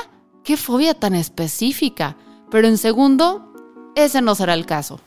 qué 0.43 0.57
fobia 0.57 0.95
tan 0.95 1.13
específica. 1.13 2.17
Pero 2.49 2.67
en 2.67 2.79
segundo, 2.79 3.53
ese 3.95 4.23
no 4.23 4.33
será 4.33 4.55
el 4.55 4.65
caso. 4.65 4.99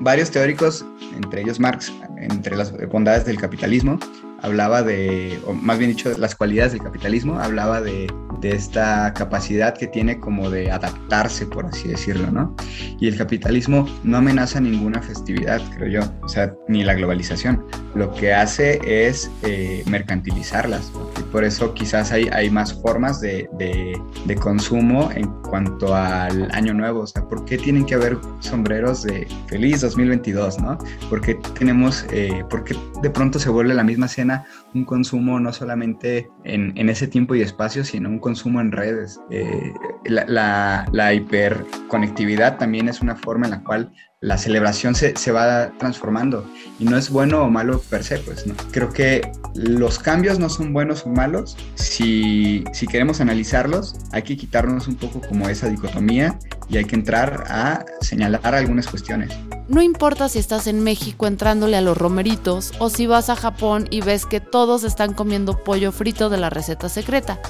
Varios 0.00 0.30
teóricos, 0.30 0.86
entre 1.14 1.42
ellos 1.42 1.60
Marx, 1.60 1.92
entre 2.16 2.56
las 2.56 2.72
bondades 2.88 3.26
del 3.26 3.36
capitalismo, 3.36 3.98
hablaba 4.46 4.82
de, 4.82 5.40
o 5.44 5.52
más 5.52 5.78
bien 5.78 5.90
dicho, 5.90 6.16
las 6.18 6.36
cualidades 6.36 6.72
del 6.72 6.82
capitalismo, 6.82 7.40
hablaba 7.40 7.80
de, 7.80 8.06
de, 8.40 8.50
esta 8.50 9.12
capacidad 9.12 9.76
que 9.76 9.86
tiene 9.86 10.18
como 10.18 10.50
de 10.50 10.70
adaptarse, 10.70 11.46
por 11.46 11.66
así 11.66 11.88
decirlo, 11.88 12.30
¿no? 12.30 12.54
Y 13.00 13.08
el 13.08 13.16
capitalismo 13.16 13.86
no 14.02 14.18
amenaza 14.18 14.60
ninguna 14.60 15.02
festividad, 15.02 15.60
creo 15.76 16.02
yo, 16.02 16.12
o 16.22 16.28
sea, 16.28 16.54
ni 16.68 16.84
la 16.84 16.94
globalización. 16.94 17.64
Lo 17.94 18.12
que 18.12 18.32
hace 18.32 18.80
es 18.84 19.30
eh, 19.42 19.82
mercantilizarlas. 19.86 20.92
Y 21.18 21.22
por 21.24 21.44
eso 21.44 21.72
quizás 21.74 22.12
hay, 22.12 22.28
hay 22.32 22.50
más 22.50 22.74
formas 22.74 23.20
de, 23.20 23.48
de, 23.58 23.98
de, 24.26 24.34
consumo 24.34 25.10
en 25.14 25.26
cuanto 25.42 25.94
al 25.94 26.50
año 26.52 26.74
nuevo. 26.74 27.00
O 27.00 27.06
sea, 27.06 27.22
¿por 27.24 27.44
qué 27.44 27.56
tienen 27.56 27.86
que 27.86 27.94
haber 27.94 28.18
sombreros 28.40 29.02
de 29.02 29.26
feliz 29.48 29.80
2022, 29.80 30.60
¿no? 30.60 30.78
¿Por 31.08 31.20
qué 31.20 31.36
tenemos, 31.58 32.04
eh, 32.10 32.44
por 32.50 32.64
qué 32.64 32.76
de 33.02 33.10
pronto 33.10 33.38
se 33.38 33.48
vuelve 33.48 33.74
la 33.74 33.84
misma 33.84 34.08
cena 34.08 34.44
un 34.76 34.84
consumo 34.84 35.40
no 35.40 35.52
solamente 35.52 36.28
en, 36.44 36.72
en, 36.76 36.88
ese 36.88 37.08
tiempo 37.08 37.34
y 37.34 37.40
espacio, 37.40 37.84
sino 37.84 38.08
un 38.08 38.18
consumo 38.18 38.60
en 38.60 38.72
redes. 38.72 39.18
Eh, 39.30 39.72
la, 40.04 40.24
la, 40.26 40.86
la, 40.92 41.14
hiperconectividad 41.14 42.58
también 42.58 42.88
es 42.88 43.00
una 43.00 43.16
forma 43.16 43.46
en 43.46 43.52
la 43.52 43.64
cual 43.64 43.92
la 44.20 44.38
celebración 44.38 44.94
se, 44.94 45.16
se, 45.16 45.32
va 45.32 45.72
transformando 45.78 46.48
y 46.78 46.84
no 46.84 46.96
es 46.96 47.10
bueno 47.10 47.42
o 47.42 47.50
malo 47.50 47.80
per 47.90 48.02
se, 48.02 48.18
pues. 48.18 48.44
Creo 48.70 48.92
que 48.92 49.30
los 49.54 49.98
cambios 49.98 50.38
no 50.38 50.48
son 50.48 50.72
buenos 50.72 51.04
o 51.06 51.08
malos. 51.08 51.56
Si, 51.74 52.64
si 52.72 52.86
queremos 52.86 53.20
analizarlos, 53.20 53.96
hay 54.12 54.22
que 54.22 54.36
quitarnos 54.36 54.88
un 54.88 54.96
poco 54.96 55.20
como 55.20 55.48
esa 55.48 55.68
dicotomía 55.68 56.38
y 56.68 56.76
hay 56.76 56.84
que 56.84 56.96
entrar 56.96 57.44
a 57.48 57.84
señalar 58.00 58.54
algunas 58.54 58.86
cuestiones. 58.86 59.30
No 59.68 59.82
importa 59.82 60.28
si 60.28 60.38
estás 60.38 60.68
en 60.68 60.84
México 60.84 61.26
entrándole 61.26 61.76
a 61.76 61.80
los 61.80 61.98
romeritos 61.98 62.72
o 62.78 62.88
si 62.88 63.08
vas 63.08 63.30
a 63.30 63.36
Japón 63.36 63.88
y 63.90 64.00
ves 64.00 64.24
que 64.24 64.40
todos 64.40 64.84
están 64.84 65.12
comiendo 65.12 65.64
pollo 65.64 65.90
frito 65.90 66.30
de 66.30 66.36
la 66.36 66.50
receta 66.50 66.88
secreta. 66.88 67.40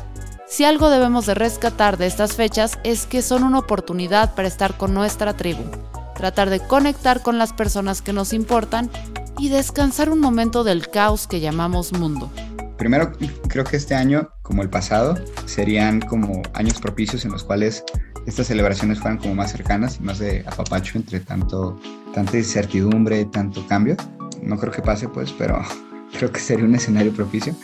Si 0.49 0.65
algo 0.65 0.89
debemos 0.89 1.27
de 1.27 1.35
rescatar 1.35 1.99
de 1.99 2.07
estas 2.07 2.35
fechas 2.35 2.79
es 2.85 3.05
que 3.05 3.21
son 3.21 3.43
una 3.43 3.59
oportunidad 3.59 4.35
para 4.35 4.49
estar 4.49 4.79
con 4.79 4.95
nuestra 4.95 5.37
tribu, 5.37 5.65
tratar 6.15 6.49
de 6.49 6.61
conectar 6.61 7.21
con 7.21 7.37
las 7.37 7.53
personas 7.53 8.01
que 8.01 8.15
nos 8.15 8.33
importan 8.33 8.91
y 9.39 9.51
descansar 9.51 10.09
un 10.09 10.21
momento 10.21 10.65
del 10.65 10.89
caos 10.89 11.27
que 11.27 11.41
llamamos 11.41 11.93
mundo. 11.93 12.31
Primero, 12.79 13.13
creo 13.49 13.65
que 13.65 13.77
este 13.77 13.95
año, 13.95 14.29
como 14.43 14.63
el 14.63 14.69
pasado, 14.69 15.17
serían 15.47 16.01
como 16.01 16.43
años 16.55 16.81
propicios 16.81 17.25
en 17.25 17.33
los 17.33 17.43
cuales 17.43 17.85
estas 18.27 18.49
celebraciones 18.49 18.99
fueran 18.99 19.19
como 19.19 19.35
más 19.35 19.53
cercanas 19.53 19.99
y 19.99 20.03
más 20.03 20.19
de 20.19 20.45
apapacho 20.47 20.99
entre 20.99 21.21
tanto, 21.21 21.81
tanta 22.13 22.37
incertidumbre, 22.37 23.25
tanto 23.27 23.67
cambio. 23.67 23.97
No 24.43 24.59
creo 24.59 24.73
que 24.73 24.83
pase, 24.83 25.09
pues, 25.09 25.33
pero 25.33 25.63
creo 26.19 26.31
que 26.31 26.41
sería 26.41 26.65
un 26.65 26.75
escenario 26.75 27.13
propicio. 27.13 27.55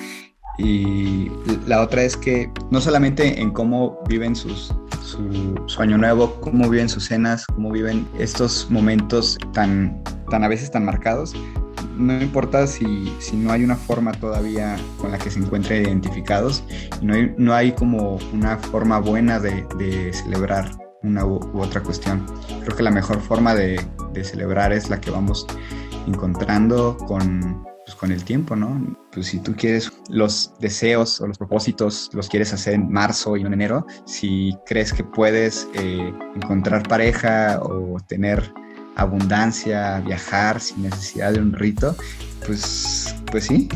Y 0.58 1.30
la 1.66 1.80
otra 1.80 2.02
es 2.02 2.16
que 2.16 2.50
no 2.70 2.80
solamente 2.80 3.40
en 3.40 3.50
cómo 3.50 3.98
viven 4.06 4.36
sus, 4.36 4.72
su, 5.02 5.62
su, 5.66 5.82
año 5.82 5.96
nuevo, 5.96 6.40
cómo 6.40 6.68
viven 6.68 6.88
sus 6.88 7.06
cenas, 7.06 7.46
cómo 7.46 7.70
viven 7.70 8.06
estos 8.18 8.70
momentos 8.70 9.38
tan, 9.54 10.02
tan 10.30 10.44
a 10.44 10.48
veces 10.48 10.70
tan 10.70 10.84
marcados, 10.84 11.34
no 11.96 12.20
importa 12.20 12.66
si, 12.66 13.12
si, 13.18 13.36
no 13.36 13.52
hay 13.52 13.64
una 13.64 13.76
forma 13.76 14.12
todavía 14.12 14.76
con 14.98 15.10
la 15.10 15.18
que 15.18 15.30
se 15.30 15.38
encuentren 15.38 15.84
identificados, 15.84 16.64
no 17.00 17.14
hay, 17.14 17.34
no 17.36 17.54
hay 17.54 17.72
como 17.72 18.18
una 18.32 18.58
forma 18.58 18.98
buena 18.98 19.38
de, 19.38 20.12
celebrar 20.12 20.70
una 21.02 21.24
u, 21.24 21.40
otra 21.54 21.82
cuestión. 21.82 22.24
Creo 22.62 22.76
que 22.76 22.82
la 22.82 22.90
mejor 22.90 23.20
forma 23.20 23.54
de, 23.54 23.80
de 24.12 24.24
celebrar 24.24 24.72
es 24.72 24.88
la 24.88 25.00
que 25.00 25.10
vamos 25.10 25.46
encontrando 26.06 26.96
con, 26.96 27.64
pues, 27.84 27.96
con 27.96 28.12
el 28.12 28.24
tiempo, 28.24 28.56
¿no? 28.56 28.96
Pues 29.12 29.26
si 29.26 29.38
tú 29.38 29.54
quieres 29.54 29.92
los 30.08 30.52
deseos 30.60 31.20
o 31.20 31.26
los 31.26 31.38
propósitos, 31.38 32.10
los 32.12 32.28
quieres 32.28 32.52
hacer 32.52 32.74
en 32.74 32.90
marzo 32.90 33.36
y 33.36 33.42
en 33.42 33.52
enero, 33.52 33.86
si 34.06 34.56
crees 34.66 34.92
que 34.92 35.04
puedes 35.04 35.68
eh, 35.74 36.12
encontrar 36.36 36.82
pareja 36.88 37.60
o 37.62 37.98
tener 38.06 38.52
abundancia, 38.96 40.00
viajar 40.00 40.60
sin 40.60 40.82
necesidad 40.82 41.32
de 41.32 41.40
un 41.40 41.52
rito, 41.52 41.96
pues, 42.46 43.14
pues 43.30 43.44
sí, 43.44 43.68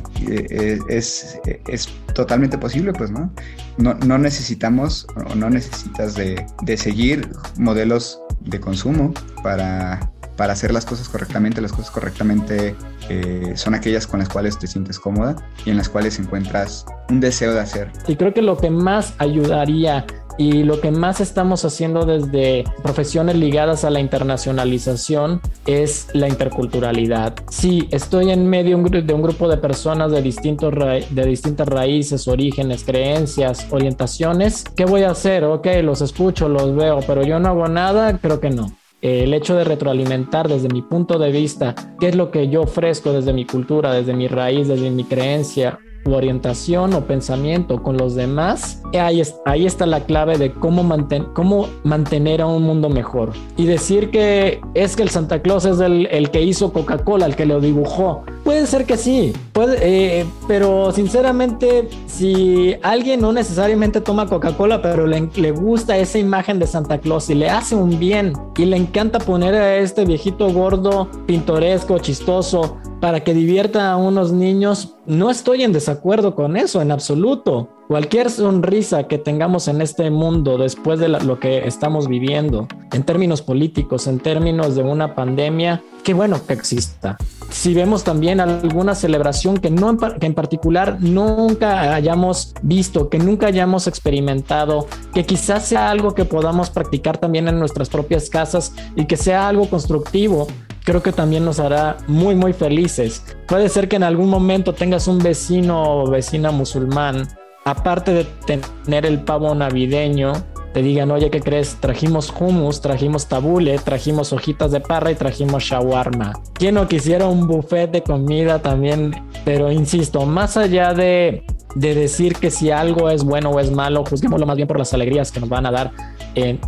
es, 0.88 1.38
es 1.68 1.88
totalmente 2.14 2.58
posible, 2.58 2.92
pues, 2.92 3.10
¿no? 3.10 3.32
No, 3.78 3.94
no 3.94 4.18
necesitamos 4.18 5.06
o 5.30 5.34
no 5.34 5.50
necesitas 5.50 6.14
de, 6.14 6.44
de 6.62 6.76
seguir 6.76 7.28
modelos 7.58 8.20
de 8.40 8.60
consumo 8.60 9.12
para 9.42 10.00
para 10.36 10.52
hacer 10.52 10.72
las 10.72 10.84
cosas 10.84 11.08
correctamente. 11.08 11.60
Las 11.60 11.72
cosas 11.72 11.90
correctamente 11.90 12.76
eh, 13.08 13.52
son 13.56 13.74
aquellas 13.74 14.06
con 14.06 14.20
las 14.20 14.28
cuales 14.28 14.58
te 14.58 14.66
sientes 14.66 14.98
cómoda 14.98 15.36
y 15.64 15.70
en 15.70 15.76
las 15.76 15.88
cuales 15.88 16.18
encuentras 16.18 16.84
un 17.08 17.20
deseo 17.20 17.54
de 17.54 17.60
hacer. 17.60 17.90
Y 18.06 18.16
creo 18.16 18.32
que 18.32 18.42
lo 18.42 18.56
que 18.56 18.70
más 18.70 19.14
ayudaría 19.18 20.06
y 20.38 20.62
lo 20.62 20.80
que 20.80 20.90
más 20.90 21.20
estamos 21.20 21.64
haciendo 21.64 22.04
desde 22.04 22.64
profesiones 22.82 23.36
ligadas 23.36 23.84
a 23.84 23.90
la 23.90 24.00
internacionalización 24.00 25.40
es 25.66 26.08
la 26.12 26.28
interculturalidad. 26.28 27.34
Sí, 27.50 27.88
estoy 27.90 28.30
en 28.30 28.48
medio 28.48 28.76
de 28.78 29.14
un 29.14 29.22
grupo 29.22 29.48
de 29.48 29.56
personas 29.56 30.10
de, 30.12 30.22
distintos 30.22 30.74
de 30.74 31.26
distintas 31.26 31.68
raíces, 31.68 32.28
orígenes, 32.28 32.84
creencias, 32.84 33.66
orientaciones. 33.70 34.64
¿Qué 34.76 34.84
voy 34.84 35.02
a 35.02 35.10
hacer? 35.10 35.44
Ok, 35.44 35.66
los 35.82 36.02
escucho, 36.02 36.48
los 36.48 36.74
veo, 36.74 37.00
pero 37.06 37.22
yo 37.22 37.38
no 37.38 37.48
hago 37.48 37.68
nada, 37.68 38.18
creo 38.18 38.40
que 38.40 38.50
no 38.50 38.72
el 39.02 39.34
hecho 39.34 39.54
de 39.54 39.64
retroalimentar 39.64 40.48
desde 40.48 40.68
mi 40.68 40.82
punto 40.82 41.18
de 41.18 41.30
vista 41.30 41.74
qué 42.00 42.08
es 42.08 42.16
lo 42.16 42.30
que 42.30 42.48
yo 42.48 42.62
ofrezco 42.62 43.12
desde 43.12 43.32
mi 43.32 43.44
cultura, 43.44 43.92
desde 43.92 44.14
mi 44.14 44.26
raíz, 44.26 44.68
desde 44.68 44.90
mi 44.90 45.04
creencia 45.04 45.78
orientación 46.14 46.94
o 46.94 47.02
pensamiento 47.02 47.82
con 47.82 47.96
los 47.96 48.14
demás, 48.14 48.82
ahí, 48.98 49.22
ahí 49.44 49.66
está 49.66 49.86
la 49.86 50.00
clave 50.00 50.38
de 50.38 50.52
cómo, 50.52 50.86
cómo 51.32 51.68
mantener 51.84 52.40
a 52.40 52.46
un 52.46 52.62
mundo 52.62 52.88
mejor. 52.88 53.32
Y 53.56 53.66
decir 53.66 54.10
que 54.10 54.60
es 54.74 54.96
que 54.96 55.02
el 55.02 55.10
Santa 55.10 55.42
Claus 55.42 55.64
es 55.64 55.80
el, 55.80 56.06
el 56.06 56.30
que 56.30 56.42
hizo 56.42 56.72
Coca-Cola, 56.72 57.26
el 57.26 57.36
que 57.36 57.46
lo 57.46 57.60
dibujó. 57.60 58.24
Puede 58.44 58.66
ser 58.66 58.86
que 58.86 58.96
sí, 58.96 59.32
puede, 59.52 60.20
eh, 60.20 60.26
pero 60.46 60.92
sinceramente, 60.92 61.88
si 62.06 62.76
alguien 62.82 63.20
no 63.20 63.32
necesariamente 63.32 64.00
toma 64.00 64.26
Coca-Cola, 64.26 64.82
pero 64.82 65.06
le, 65.06 65.28
le 65.34 65.50
gusta 65.50 65.96
esa 65.96 66.18
imagen 66.18 66.58
de 66.58 66.66
Santa 66.66 66.98
Claus 66.98 67.28
y 67.30 67.34
le 67.34 67.50
hace 67.50 67.74
un 67.74 67.98
bien 67.98 68.32
y 68.56 68.64
le 68.66 68.76
encanta 68.76 69.18
poner 69.18 69.54
a 69.54 69.76
este 69.76 70.04
viejito 70.04 70.52
gordo, 70.52 71.08
pintoresco, 71.26 71.98
chistoso, 71.98 72.76
para 73.00 73.22
que 73.22 73.34
divierta 73.34 73.90
a 73.90 73.96
unos 73.96 74.32
niños, 74.32 74.94
no 75.06 75.30
estoy 75.30 75.62
en 75.62 75.72
desacuerdo 75.72 76.34
con 76.34 76.56
eso 76.56 76.80
en 76.80 76.90
absoluto. 76.90 77.68
Cualquier 77.88 78.30
sonrisa 78.30 79.04
que 79.04 79.16
tengamos 79.16 79.68
en 79.68 79.80
este 79.80 80.10
mundo 80.10 80.58
después 80.58 80.98
de 80.98 81.08
lo 81.08 81.38
que 81.38 81.68
estamos 81.68 82.08
viviendo, 82.08 82.66
en 82.92 83.04
términos 83.04 83.42
políticos, 83.42 84.08
en 84.08 84.18
términos 84.18 84.74
de 84.74 84.82
una 84.82 85.14
pandemia, 85.14 85.84
qué 86.02 86.12
bueno 86.12 86.44
que 86.44 86.54
exista. 86.54 87.16
Si 87.48 87.74
vemos 87.74 88.02
también 88.02 88.40
alguna 88.40 88.96
celebración 88.96 89.58
que, 89.58 89.70
no 89.70 89.96
que 89.96 90.26
en 90.26 90.34
particular 90.34 90.98
nunca 91.00 91.94
hayamos 91.94 92.54
visto, 92.60 93.08
que 93.08 93.20
nunca 93.20 93.46
hayamos 93.46 93.86
experimentado, 93.86 94.88
que 95.14 95.24
quizás 95.24 95.64
sea 95.64 95.88
algo 95.88 96.12
que 96.12 96.24
podamos 96.24 96.70
practicar 96.70 97.18
también 97.18 97.46
en 97.46 97.60
nuestras 97.60 97.88
propias 97.88 98.28
casas 98.28 98.72
y 98.96 99.04
que 99.04 99.16
sea 99.16 99.46
algo 99.46 99.70
constructivo, 99.70 100.48
creo 100.82 101.04
que 101.04 101.12
también 101.12 101.44
nos 101.44 101.60
hará 101.60 101.98
muy, 102.08 102.34
muy 102.34 102.52
felices. 102.52 103.22
Puede 103.46 103.68
ser 103.68 103.88
que 103.88 103.94
en 103.94 104.02
algún 104.02 104.28
momento 104.28 104.74
tengas 104.74 105.06
un 105.06 105.20
vecino 105.20 106.02
o 106.02 106.10
vecina 106.10 106.50
musulmán, 106.50 107.28
aparte 107.66 108.12
de 108.12 108.24
tener 108.46 109.04
el 109.04 109.20
pavo 109.20 109.52
navideño, 109.54 110.32
te 110.72 110.82
digan, 110.82 111.10
oye, 111.10 111.30
¿qué 111.30 111.40
crees? 111.40 111.76
Trajimos 111.80 112.32
hummus, 112.38 112.80
trajimos 112.80 113.26
tabule, 113.26 113.76
trajimos 113.78 114.32
hojitas 114.32 114.70
de 114.70 114.80
parra 114.80 115.10
y 115.10 115.16
trajimos 115.16 115.64
shawarma. 115.64 116.34
¿Quién 116.52 116.76
no 116.76 116.86
quisiera 116.86 117.26
un 117.26 117.48
buffet 117.48 117.90
de 117.90 118.02
comida 118.02 118.60
también? 118.60 119.14
Pero 119.44 119.72
insisto, 119.72 120.24
más 120.26 120.56
allá 120.56 120.94
de, 120.94 121.44
de 121.74 121.94
decir 121.96 122.36
que 122.36 122.52
si 122.52 122.70
algo 122.70 123.10
es 123.10 123.24
bueno 123.24 123.50
o 123.50 123.58
es 123.58 123.72
malo, 123.72 124.04
juzguémoslo 124.04 124.46
más 124.46 124.56
bien 124.56 124.68
por 124.68 124.78
las 124.78 124.94
alegrías 124.94 125.32
que 125.32 125.40
nos 125.40 125.48
van 125.48 125.66
a 125.66 125.72
dar, 125.72 125.90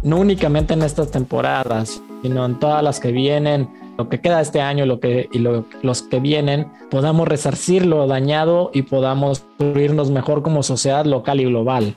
no 0.02 0.16
únicamente 0.16 0.74
en 0.74 0.82
estas 0.82 1.12
temporadas, 1.12 2.02
sino 2.22 2.44
en 2.44 2.58
todas 2.58 2.82
las 2.82 2.98
que 2.98 3.12
vienen 3.12 3.68
lo 3.98 4.08
que 4.08 4.20
queda 4.20 4.40
este 4.40 4.60
año 4.60 4.86
lo 4.86 5.00
que, 5.00 5.28
y 5.32 5.38
los 5.40 6.02
que 6.02 6.20
vienen, 6.20 6.70
podamos 6.88 7.26
resarcir 7.26 7.84
lo 7.84 8.06
dañado 8.06 8.70
y 8.72 8.82
podamos 8.82 9.40
construirnos 9.40 10.10
mejor 10.10 10.42
como 10.42 10.62
sociedad 10.62 11.04
local 11.04 11.40
y 11.40 11.44
global. 11.46 11.96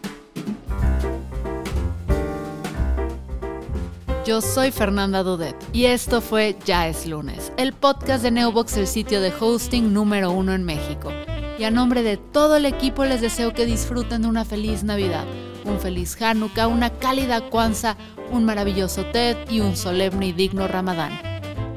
Yo 4.25 4.41
soy 4.41 4.71
Fernanda 4.71 5.21
Dudet 5.21 5.55
y 5.73 5.85
esto 5.85 6.21
fue 6.21 6.55
Ya 6.65 6.87
es 6.87 7.05
lunes, 7.05 7.53
el 7.57 7.73
podcast 7.73 8.23
de 8.23 8.31
Neobox, 8.31 8.77
el 8.77 8.87
sitio 8.87 9.21
de 9.21 9.31
hosting 9.39 9.93
número 9.93 10.31
uno 10.31 10.53
en 10.53 10.63
México. 10.63 11.11
Y 11.59 11.65
a 11.65 11.71
nombre 11.71 12.01
de 12.01 12.17
todo 12.17 12.55
el 12.55 12.65
equipo 12.65 13.05
les 13.05 13.21
deseo 13.21 13.53
que 13.53 13.67
disfruten 13.67 14.23
de 14.23 14.27
una 14.27 14.43
feliz 14.43 14.83
Navidad, 14.83 15.25
un 15.65 15.79
feliz 15.79 16.19
Hanukkah, 16.19 16.67
una 16.67 16.89
cálida 16.89 17.41
Kwanzaa, 17.41 17.95
un 18.31 18.43
maravilloso 18.45 19.05
Ted 19.05 19.37
y 19.51 19.59
un 19.59 19.75
solemne 19.75 20.27
y 20.27 20.31
digno 20.31 20.67
Ramadán. 20.67 21.30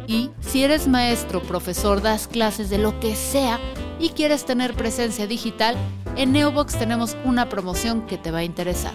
Y 0.07 0.31
si 0.41 0.65
eres 0.65 0.87
maestro, 0.87 1.43
profesor, 1.43 2.03
das 2.03 2.29
clases 2.29 2.71
de 2.71 2.79
lo 2.79 2.99
que 3.01 3.17
sea 3.17 3.59
y 3.99 4.11
quieres 4.11 4.45
tener 4.45 4.75
presencia 4.75 5.27
digital, 5.27 5.77
en 6.17 6.33
Neobox 6.33 6.79
tenemos 6.79 7.17
una 7.25 7.49
promoción 7.49 8.07
que 8.07 8.19
te 8.19 8.31
va 8.31 8.39
a 8.39 8.45
interesar. 8.45 8.95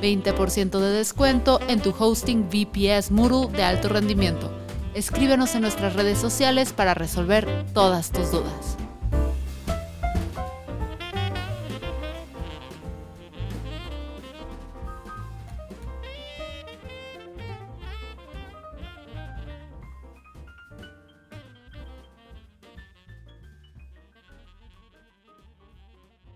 20% 0.00 0.78
de 0.78 0.90
descuento 0.90 1.60
en 1.68 1.80
tu 1.80 1.94
hosting 1.96 2.48
VPS 2.48 3.10
Moodle 3.10 3.56
de 3.56 3.64
alto 3.64 3.88
rendimiento. 3.88 4.50
Escríbenos 4.94 5.54
en 5.54 5.62
nuestras 5.62 5.94
redes 5.94 6.18
sociales 6.18 6.72
para 6.72 6.94
resolver 6.94 7.66
todas 7.72 8.10
tus 8.10 8.30
dudas. 8.30 8.76